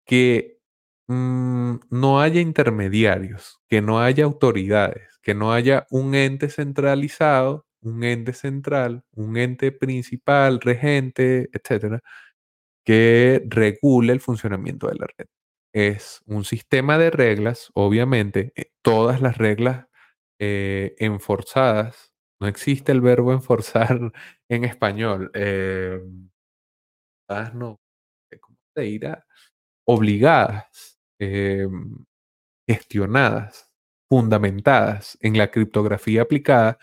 que 0.07 0.60
Mm, 1.13 1.81
no 1.91 2.21
haya 2.21 2.41
intermediarios, 2.41 3.59
que 3.69 3.83
no 3.83 4.01
haya 4.01 4.25
autoridades, 4.25 5.19
que 5.23 5.35
no 5.35 5.53
haya 5.53 5.87
un 5.91 6.15
ente 6.15 6.49
centralizado, 6.51 7.67
un 7.81 8.05
ente 8.05 8.33
central, 8.33 9.03
un 9.13 9.37
ente 9.37 9.73
principal, 9.73 10.61
regente, 10.61 11.49
etcétera, 11.53 12.01
que 12.85 13.43
regule 13.49 14.13
el 14.15 14.21
funcionamiento 14.21 14.89
de 14.89 14.97
la 14.97 15.07
red. 15.19 15.27
Es 15.75 16.23
un 16.27 16.45
sistema 16.45 16.99
de 16.99 17.11
reglas, 17.11 17.71
obviamente, 17.75 18.53
eh, 18.57 18.67
todas 18.83 19.21
las 19.23 19.39
reglas 19.39 19.87
eh, 20.41 20.95
enforzadas, 20.99 22.13
no 22.41 22.49
existe 22.49 22.93
el 22.93 23.01
verbo 23.03 23.33
enforzar 23.33 24.13
en 24.51 24.65
español, 24.65 25.31
eh, 25.35 26.01
no, 27.55 27.81
¿cómo 28.41 28.59
se 28.75 28.83
dirá? 28.83 29.25
Obligadas 29.87 30.90
Em, 31.21 32.07
gestionadas, 32.69 33.71
fundamentadas 34.11 35.19
en 35.23 35.39
la 35.39 35.51
criptografía 35.51 36.23
aplicada, 36.23 36.79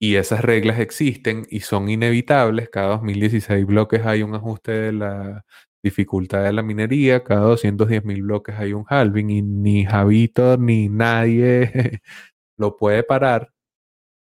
y 0.00 0.16
esas 0.16 0.42
reglas 0.42 0.80
existen 0.80 1.46
y 1.50 1.60
son 1.60 1.88
inevitables. 1.90 2.70
Cada 2.70 2.88
2016 2.90 3.66
bloques 3.66 4.06
hay 4.06 4.22
un 4.22 4.34
ajuste 4.34 4.72
de 4.72 4.92
la 4.92 5.44
dificultad 5.84 6.44
de 6.44 6.52
la 6.52 6.62
minería, 6.62 7.24
cada 7.24 7.42
210 7.42 8.04
mil 8.04 8.22
bloques 8.22 8.56
hay 8.58 8.72
un 8.74 8.84
halving 8.88 9.30
y 9.30 9.42
ni 9.42 9.84
Javito 9.86 10.56
ni 10.58 10.88
nadie 10.88 11.72
lo 12.58 12.76
puede 12.78 13.02
parar. 13.04 13.52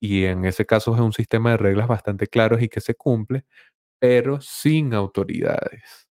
y 0.01 0.25
en 0.25 0.45
ese 0.45 0.65
caso 0.65 0.95
es 0.95 1.01
un 1.01 1.13
sistema 1.13 1.51
de 1.51 1.57
reglas 1.57 1.87
bastante 1.87 2.27
claros 2.27 2.61
y 2.61 2.69
que 2.69 2.81
se 2.81 2.95
cumple, 2.95 3.45
pero 3.99 4.41
sin 4.41 4.93
autoridades. 4.95 6.07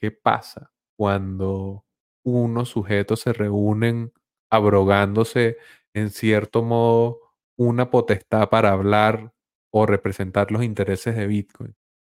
¿Qué 0.00 0.10
pasa 0.12 0.70
cuando 0.96 1.84
unos 2.24 2.70
sujetos 2.70 3.20
se 3.20 3.32
reúnen 3.32 4.12
abrogándose 4.50 5.56
en 5.94 6.10
cierto 6.10 6.62
modo 6.62 7.20
una 7.56 7.90
potestad 7.90 8.48
para 8.50 8.72
hablar 8.72 9.32
o 9.72 9.86
representar 9.86 10.50
los 10.52 10.62
intereses 10.64 11.16
de 11.16 11.26
Bitcoin? 11.26 11.74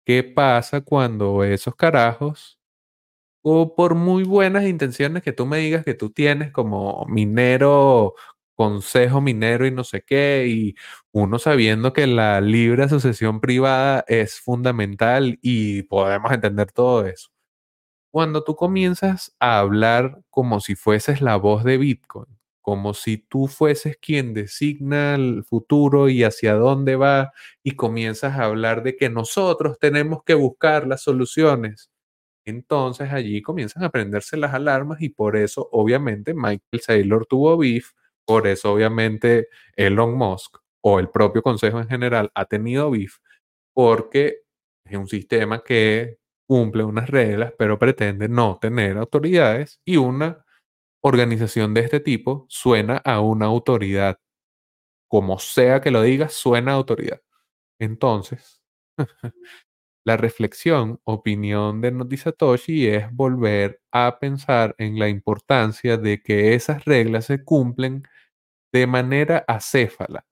¿Qué 0.06 0.22
pasa 0.24 0.80
cuando 0.82 1.44
esos 1.44 1.74
carajos 1.76 2.58
o 3.42 3.74
por 3.74 3.94
muy 3.94 4.24
buenas 4.24 4.64
intenciones 4.64 5.22
que 5.22 5.32
tú 5.32 5.46
me 5.46 5.58
digas 5.58 5.84
que 5.84 5.94
tú 5.94 6.10
tienes 6.10 6.52
como 6.52 7.04
minero, 7.08 8.14
consejo 8.54 9.20
minero 9.20 9.66
y 9.66 9.72
no 9.72 9.84
sé 9.84 10.02
qué, 10.04 10.46
y 10.48 10.74
uno 11.12 11.38
sabiendo 11.40 11.92
que 11.92 12.06
la 12.06 12.40
libre 12.40 12.84
asociación 12.84 13.40
privada 13.40 14.04
es 14.08 14.40
fundamental 14.40 15.38
y 15.42 15.82
podemos 15.84 16.32
entender 16.32 16.72
todo 16.72 17.06
eso. 17.06 17.31
Cuando 18.12 18.44
tú 18.44 18.54
comienzas 18.56 19.34
a 19.40 19.58
hablar 19.58 20.20
como 20.30 20.60
si 20.60 20.74
fueses 20.76 21.20
la 21.22 21.36
voz 21.36 21.64
de 21.64 21.78
Bitcoin, 21.78 22.26
como 22.60 22.94
si 22.94 23.18
tú 23.18 23.48
fueses 23.48 23.96
quien 23.96 24.34
designa 24.34 25.14
el 25.16 25.44
futuro 25.44 26.08
y 26.08 26.22
hacia 26.22 26.54
dónde 26.54 26.96
va, 26.96 27.32
y 27.64 27.72
comienzas 27.72 28.38
a 28.38 28.44
hablar 28.44 28.82
de 28.84 28.96
que 28.96 29.10
nosotros 29.10 29.78
tenemos 29.80 30.22
que 30.24 30.34
buscar 30.34 30.86
las 30.86 31.02
soluciones 31.02 31.90
entonces 32.44 33.12
allí 33.12 33.40
comienzan 33.42 33.84
a 33.84 33.90
prenderse 33.90 34.36
las 34.36 34.54
alarmas 34.54 35.00
y 35.00 35.10
por 35.10 35.36
eso 35.36 35.68
obviamente 35.72 36.34
Michael 36.34 36.80
Saylor 36.80 37.26
tuvo 37.26 37.56
beef, 37.56 37.92
por 38.24 38.46
eso 38.46 38.72
obviamente 38.72 39.48
Elon 39.76 40.14
Musk 40.16 40.58
o 40.82 40.98
el 40.98 41.08
propio 41.10 41.42
consejo 41.42 41.78
en 41.80 41.88
general 41.88 42.30
ha 42.34 42.46
tenido 42.46 42.90
beef, 42.90 43.18
porque 43.74 44.40
es 44.84 44.96
un 44.96 45.06
sistema 45.08 45.62
que 45.62 46.18
cumple 46.48 46.84
unas 46.84 47.08
reglas, 47.10 47.52
pero 47.58 47.78
pretende 47.78 48.28
no 48.28 48.58
tener 48.60 48.98
autoridades 48.98 49.80
y 49.84 49.96
una 49.98 50.44
organización 51.02 51.74
de 51.74 51.82
este 51.82 52.00
tipo 52.00 52.46
suena 52.48 52.98
a 52.98 53.20
una 53.20 53.46
autoridad. 53.46 54.18
Como 55.08 55.38
sea 55.38 55.80
que 55.80 55.90
lo 55.90 56.02
digas, 56.02 56.32
suena 56.34 56.72
a 56.72 56.76
autoridad. 56.76 57.20
Entonces, 57.80 58.62
La 60.04 60.16
reflexión, 60.16 61.00
opinión 61.04 61.80
de 61.80 61.92
Noti 61.92 62.16
Satoshi 62.16 62.88
es 62.88 63.12
volver 63.12 63.80
a 63.92 64.18
pensar 64.18 64.74
en 64.78 64.98
la 64.98 65.08
importancia 65.08 65.96
de 65.96 66.22
que 66.22 66.54
esas 66.54 66.84
reglas 66.84 67.26
se 67.26 67.44
cumplen 67.44 68.02
de 68.72 68.86
manera 68.86 69.44
acéfala, 69.48 70.26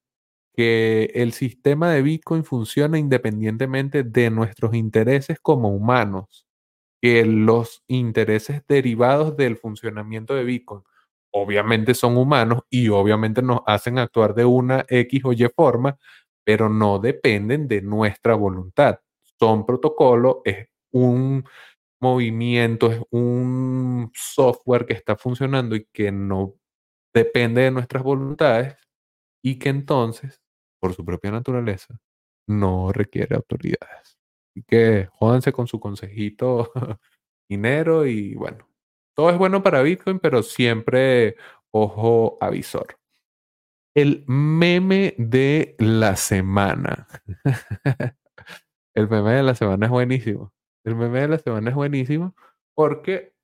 que 0.61 1.11
el 1.15 1.33
sistema 1.33 1.91
de 1.91 2.03
Bitcoin 2.03 2.45
funciona 2.45 2.99
independientemente 2.99 4.03
de 4.03 4.29
nuestros 4.29 4.75
intereses 4.75 5.41
como 5.41 5.71
humanos, 5.71 6.47
que 7.01 7.25
los 7.25 7.83
intereses 7.89 8.63
derivados 8.69 9.39
del 9.39 9.57
funcionamiento 9.57 10.35
de 10.35 10.45
Bitcoin 10.45 10.83
obviamente 11.33 11.95
son 11.95 12.19
humanos 12.19 12.61
y 12.69 12.89
obviamente 12.89 13.41
nos 13.41 13.61
hacen 13.67 13.99
actuar 13.99 14.35
de 14.35 14.45
una 14.45 14.85
X 14.87 15.23
o 15.25 15.33
Y 15.33 15.49
forma, 15.49 15.99
pero 16.45 16.69
no 16.69 16.99
dependen 16.99 17.67
de 17.67 17.81
nuestra 17.81 18.35
voluntad. 18.35 19.01
Son 19.39 19.65
protocolos, 19.65 20.41
es 20.45 20.69
un 20.93 21.43
movimiento, 22.03 22.93
es 22.93 23.01
un 23.11 24.11
software 24.15 24.85
que 24.85 24.93
está 24.93 25.17
funcionando 25.17 25.75
y 25.75 25.87
que 25.91 26.13
no 26.13 26.53
depende 27.15 27.63
de 27.63 27.71
nuestras 27.71 28.03
voluntades 28.03 28.77
y 29.43 29.59
que 29.59 29.71
entonces, 29.71 30.40
por 30.81 30.95
su 30.95 31.05
propia 31.05 31.31
naturaleza, 31.31 31.99
no 32.49 32.93
requiere 32.93 33.37
autoridades. 33.37 34.19
Así 34.51 34.65
que 34.67 35.09
jódanse 35.13 35.53
con 35.53 35.67
su 35.67 35.79
consejito 35.79 36.73
dinero 37.49 38.07
y 38.07 38.35
bueno, 38.35 38.67
todo 39.15 39.31
es 39.31 39.39
bueno 39.39 39.63
para 39.63 39.83
Bitcoin, 39.83 40.19
pero 40.19 40.43
siempre 40.43 41.37
ojo 41.71 42.39
avisor. 42.41 42.99
El 43.95 44.25
meme 44.27 45.15
de 45.19 45.77
la 45.79 46.17
semana. 46.17 47.07
El 48.95 49.09
meme 49.09 49.33
de 49.33 49.43
la 49.43 49.55
semana 49.55 49.87
es 49.87 49.93
buenísimo. 49.93 50.53
El 50.85 50.97
meme 50.97 51.21
de 51.21 51.29
la 51.29 51.39
semana 51.39 51.71
es 51.71 51.77
buenísimo 51.77 52.35
porque 52.75 53.35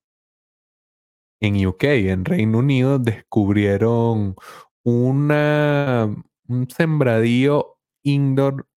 en 1.41 1.67
UK, 1.67 1.85
en 1.85 2.25
Reino 2.25 2.59
Unido, 2.59 2.99
descubrieron 2.99 4.37
una, 4.85 6.15
un 6.49 6.69
sembradío 6.71 7.79
indoor 8.03 8.69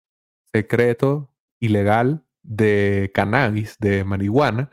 secreto, 0.52 1.30
ilegal, 1.60 2.24
de 2.42 3.10
cannabis, 3.14 3.76
de 3.80 4.04
marihuana, 4.04 4.70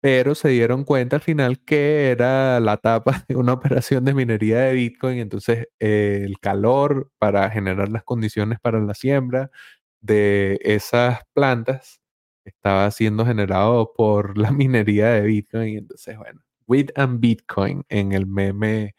pero 0.00 0.34
se 0.34 0.50
dieron 0.50 0.84
cuenta 0.84 1.16
al 1.16 1.22
final 1.22 1.64
que 1.64 2.10
era 2.10 2.60
la 2.60 2.76
tapa 2.78 3.24
de 3.28 3.36
una 3.36 3.52
operación 3.54 4.04
de 4.04 4.14
minería 4.14 4.60
de 4.60 4.74
Bitcoin, 4.74 5.18
entonces 5.18 5.68
el 5.80 6.38
calor 6.40 7.10
para 7.18 7.50
generar 7.50 7.88
las 7.90 8.04
condiciones 8.04 8.60
para 8.60 8.80
la 8.80 8.94
siembra, 8.94 9.50
de 10.00 10.60
esas 10.62 11.20
plantas 11.34 12.00
estaba 12.44 12.90
siendo 12.90 13.26
generado 13.26 13.92
por 13.94 14.38
la 14.38 14.50
minería 14.52 15.10
de 15.10 15.22
Bitcoin. 15.22 15.78
Entonces, 15.78 16.16
bueno, 16.18 16.40
With 16.66 16.90
and 16.96 17.20
Bitcoin 17.20 17.84
en 17.88 18.12
el 18.12 18.26
meme 18.26 18.94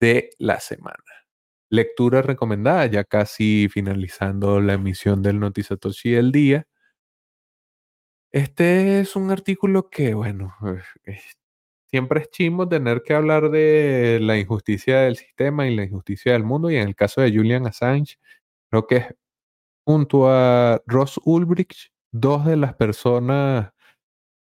de 0.00 0.30
la 0.38 0.60
semana. 0.60 1.04
Lectura 1.70 2.22
recomendada, 2.22 2.86
ya 2.86 3.04
casi 3.04 3.68
finalizando 3.70 4.60
la 4.60 4.74
emisión 4.74 5.22
del 5.22 5.40
Notizatoshi 5.40 6.10
del 6.10 6.32
día. 6.32 6.66
Este 8.32 9.00
es 9.00 9.16
un 9.16 9.30
artículo 9.30 9.90
que, 9.90 10.14
bueno, 10.14 10.54
siempre 11.90 12.20
es 12.20 12.30
chimo 12.30 12.68
tener 12.68 13.02
que 13.02 13.14
hablar 13.14 13.50
de 13.50 14.18
la 14.20 14.38
injusticia 14.38 15.00
del 15.00 15.16
sistema 15.16 15.66
y 15.68 15.74
la 15.74 15.84
injusticia 15.84 16.32
del 16.32 16.44
mundo. 16.44 16.70
Y 16.70 16.76
en 16.76 16.88
el 16.88 16.94
caso 16.96 17.20
de 17.20 17.32
Julian 17.32 17.66
Assange, 17.66 18.18
creo 18.70 18.86
que 18.86 18.96
es 18.96 19.06
junto 19.86 20.30
a 20.30 20.82
Ross 20.86 21.20
Ulbricht, 21.24 21.92
dos 22.12 22.46
de 22.46 22.56
las 22.56 22.74
personas 22.74 23.72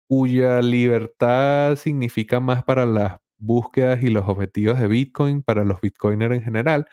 cuya 0.09 0.61
libertad 0.61 1.76
significa 1.76 2.39
más 2.39 2.63
para 2.63 2.86
las 2.86 3.20
búsquedas 3.39 4.03
y 4.03 4.09
los 4.09 4.27
objetivos 4.27 4.79
de 4.79 4.87
Bitcoin, 4.87 5.43
para 5.43 5.63
los 5.65 5.81
Bitcoiners 5.81 6.35
en 6.35 6.43
general. 6.43 6.87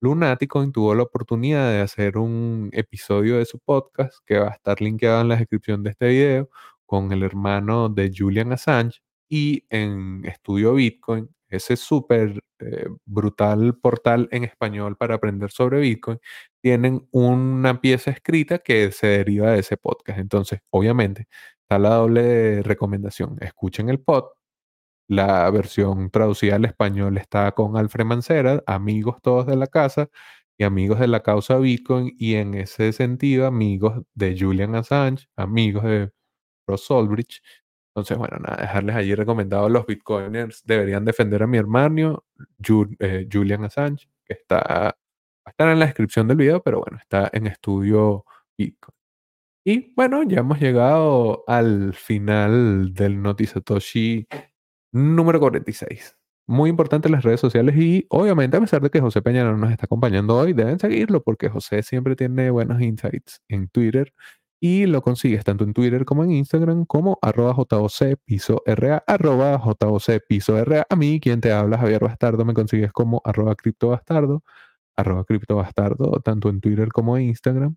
Lunaticoin 0.00 0.72
tuvo 0.72 0.94
la 0.94 1.04
oportunidad 1.04 1.70
de 1.70 1.80
hacer 1.80 2.18
un 2.18 2.70
episodio 2.72 3.38
de 3.38 3.46
su 3.46 3.58
podcast 3.58 4.18
que 4.26 4.38
va 4.38 4.48
a 4.48 4.52
estar 4.52 4.80
linkeado 4.80 5.22
en 5.22 5.28
la 5.28 5.36
descripción 5.36 5.82
de 5.82 5.90
este 5.90 6.08
video 6.08 6.50
con 6.86 7.12
el 7.12 7.22
hermano 7.22 7.88
de 7.88 8.12
Julian 8.16 8.52
Assange 8.52 9.00
y 9.28 9.64
en 9.70 10.24
Estudio 10.26 10.74
Bitcoin 10.74 11.30
ese 11.48 11.76
súper 11.76 12.40
eh, 12.58 12.86
brutal 13.04 13.76
portal 13.78 14.28
en 14.32 14.44
español 14.44 14.96
para 14.96 15.16
aprender 15.16 15.50
sobre 15.50 15.80
Bitcoin, 15.80 16.18
tienen 16.62 17.06
una 17.12 17.80
pieza 17.80 18.10
escrita 18.10 18.58
que 18.58 18.92
se 18.92 19.06
deriva 19.08 19.52
de 19.52 19.60
ese 19.60 19.76
podcast. 19.76 20.18
Entonces, 20.18 20.60
obviamente, 20.70 21.28
está 21.62 21.78
la 21.78 21.96
doble 21.96 22.62
recomendación. 22.62 23.36
Escuchen 23.40 23.88
el 23.88 24.00
pod. 24.00 24.24
La 25.08 25.50
versión 25.50 26.10
traducida 26.10 26.56
al 26.56 26.64
español 26.64 27.16
está 27.18 27.52
con 27.52 27.76
Alfred 27.76 28.04
Mancera, 28.04 28.62
amigos 28.66 29.18
todos 29.22 29.46
de 29.46 29.56
la 29.56 29.68
casa 29.68 30.08
y 30.58 30.64
amigos 30.64 31.00
de 31.00 31.08
la 31.08 31.22
causa 31.22 31.58
Bitcoin, 31.58 32.14
y 32.18 32.34
en 32.36 32.54
ese 32.54 32.92
sentido, 32.92 33.46
amigos 33.46 34.02
de 34.14 34.36
Julian 34.38 34.74
Assange, 34.74 35.28
amigos 35.36 35.84
de 35.84 36.10
Ross 36.66 36.90
Ulbricht, 36.90 37.42
entonces, 37.96 38.18
bueno, 38.18 38.36
nada, 38.38 38.58
dejarles 38.60 38.94
allí 38.94 39.14
recomendado 39.14 39.70
los 39.70 39.86
bitcoiners 39.86 40.62
deberían 40.66 41.06
defender 41.06 41.42
a 41.42 41.46
mi 41.46 41.56
hermano, 41.56 42.26
eh, 42.98 43.26
Julian 43.32 43.64
Assange, 43.64 44.06
que 44.22 44.34
está, 44.34 44.98
estar 45.46 45.70
en 45.70 45.78
la 45.78 45.86
descripción 45.86 46.28
del 46.28 46.36
video, 46.36 46.62
pero 46.62 46.80
bueno, 46.80 46.98
está 46.98 47.30
en 47.32 47.46
estudio 47.46 48.26
Bitcoin. 48.58 48.94
Y 49.64 49.94
bueno, 49.94 50.22
ya 50.24 50.40
hemos 50.40 50.60
llegado 50.60 51.44
al 51.46 51.94
final 51.94 52.92
del 52.94 53.22
Notizatoshi 53.22 54.28
número 54.96 55.40
46. 55.40 56.16
Muy 56.48 56.70
importante 56.70 57.08
las 57.08 57.24
redes 57.24 57.40
sociales 57.40 57.76
y 57.76 58.06
obviamente 58.08 58.56
a 58.56 58.60
pesar 58.60 58.80
de 58.80 58.90
que 58.90 59.00
José 59.00 59.20
Peña 59.20 59.44
no 59.44 59.56
nos 59.56 59.70
está 59.72 59.86
acompañando 59.86 60.36
hoy, 60.36 60.52
deben 60.52 60.78
seguirlo 60.78 61.22
porque 61.22 61.48
José 61.48 61.82
siempre 61.82 62.14
tiene 62.16 62.50
buenos 62.50 62.80
insights 62.80 63.42
en 63.48 63.68
Twitter 63.68 64.12
y 64.60 64.86
lo 64.86 65.02
consigues 65.02 65.44
tanto 65.44 65.64
en 65.64 65.74
Twitter 65.74 66.04
como 66.04 66.24
en 66.24 66.32
Instagram 66.32 66.86
como 66.86 67.18
arroba 67.22 67.52
JOC 67.54 68.16
piso 68.24 68.62
RA, 68.66 69.04
JOC 69.06 70.20
piso 70.28 70.64
RA. 70.64 70.86
A 70.88 70.96
mí, 70.96 71.20
quien 71.20 71.40
te 71.40 71.52
habla, 71.52 71.78
Javier 71.78 72.02
Bastardo, 72.02 72.44
me 72.44 72.54
consigues 72.54 72.92
como 72.92 73.20
arroba 73.24 73.54
cripto 73.54 73.88
bastardo, 73.88 74.42
arroba 74.96 75.24
cripto 75.24 75.56
bastardo, 75.56 76.20
tanto 76.20 76.48
en 76.48 76.60
Twitter 76.60 76.88
como 76.92 77.16
en 77.18 77.24
Instagram. 77.24 77.76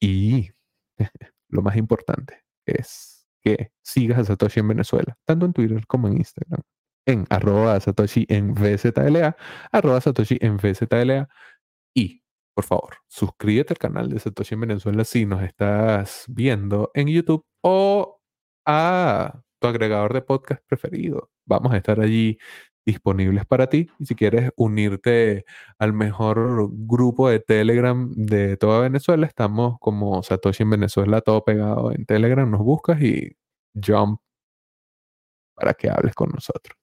Y 0.00 0.50
lo 1.48 1.62
más 1.62 1.76
importante 1.76 2.44
es 2.66 3.13
que 3.44 3.70
sigas 3.82 4.18
a 4.18 4.24
Satoshi 4.24 4.60
en 4.60 4.68
Venezuela, 4.68 5.18
tanto 5.26 5.46
en 5.46 5.52
Twitter 5.52 5.86
como 5.86 6.08
en 6.08 6.16
Instagram, 6.18 6.62
en 7.06 7.26
arroba 7.30 7.78
Satoshi 7.80 8.26
en 8.28 8.54
VZLA, 8.54 9.36
Satoshi 10.00 10.38
en 10.40 10.56
VZLA. 10.56 11.28
Y 11.94 12.22
por 12.54 12.64
favor, 12.64 12.96
suscríbete 13.08 13.74
al 13.74 13.78
canal 13.78 14.08
de 14.08 14.18
Satoshi 14.18 14.54
en 14.54 14.60
Venezuela 14.62 15.04
si 15.04 15.26
nos 15.26 15.42
estás 15.42 16.24
viendo 16.28 16.90
en 16.94 17.08
YouTube 17.08 17.44
o 17.62 18.20
a 18.66 19.42
tu 19.60 19.68
agregador 19.68 20.14
de 20.14 20.22
podcast 20.22 20.62
preferido. 20.66 21.30
Vamos 21.46 21.72
a 21.72 21.76
estar 21.76 22.00
allí 22.00 22.38
disponibles 22.86 23.46
para 23.46 23.68
ti. 23.68 23.88
Y 23.98 24.06
si 24.06 24.14
quieres 24.14 24.50
unirte 24.56 25.44
al 25.78 25.92
mejor 25.92 26.68
grupo 26.70 27.28
de 27.28 27.40
Telegram 27.40 28.10
de 28.14 28.56
toda 28.56 28.80
Venezuela, 28.80 29.26
estamos 29.26 29.78
como 29.80 30.22
Satoshi 30.22 30.62
en 30.64 30.70
Venezuela, 30.70 31.20
todo 31.20 31.44
pegado 31.44 31.92
en 31.92 32.06
Telegram. 32.06 32.50
Nos 32.50 32.60
buscas 32.60 33.00
y 33.02 33.36
jump 33.74 34.20
para 35.54 35.74
que 35.74 35.90
hables 35.90 36.14
con 36.14 36.30
nosotros. 36.30 36.76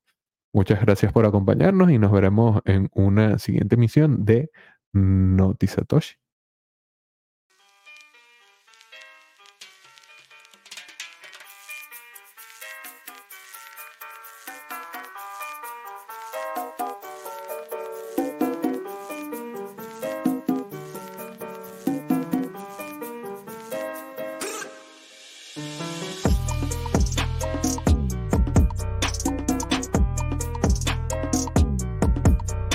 Muchas 0.53 0.81
gracias 0.81 1.13
por 1.13 1.25
acompañarnos 1.25 1.91
y 1.91 1.97
nos 1.97 2.11
veremos 2.11 2.61
en 2.65 2.89
una 2.93 3.39
siguiente 3.39 3.75
emisión 3.75 4.25
de 4.25 4.51
Noti 4.93 5.67
Satoshi. 5.67 6.20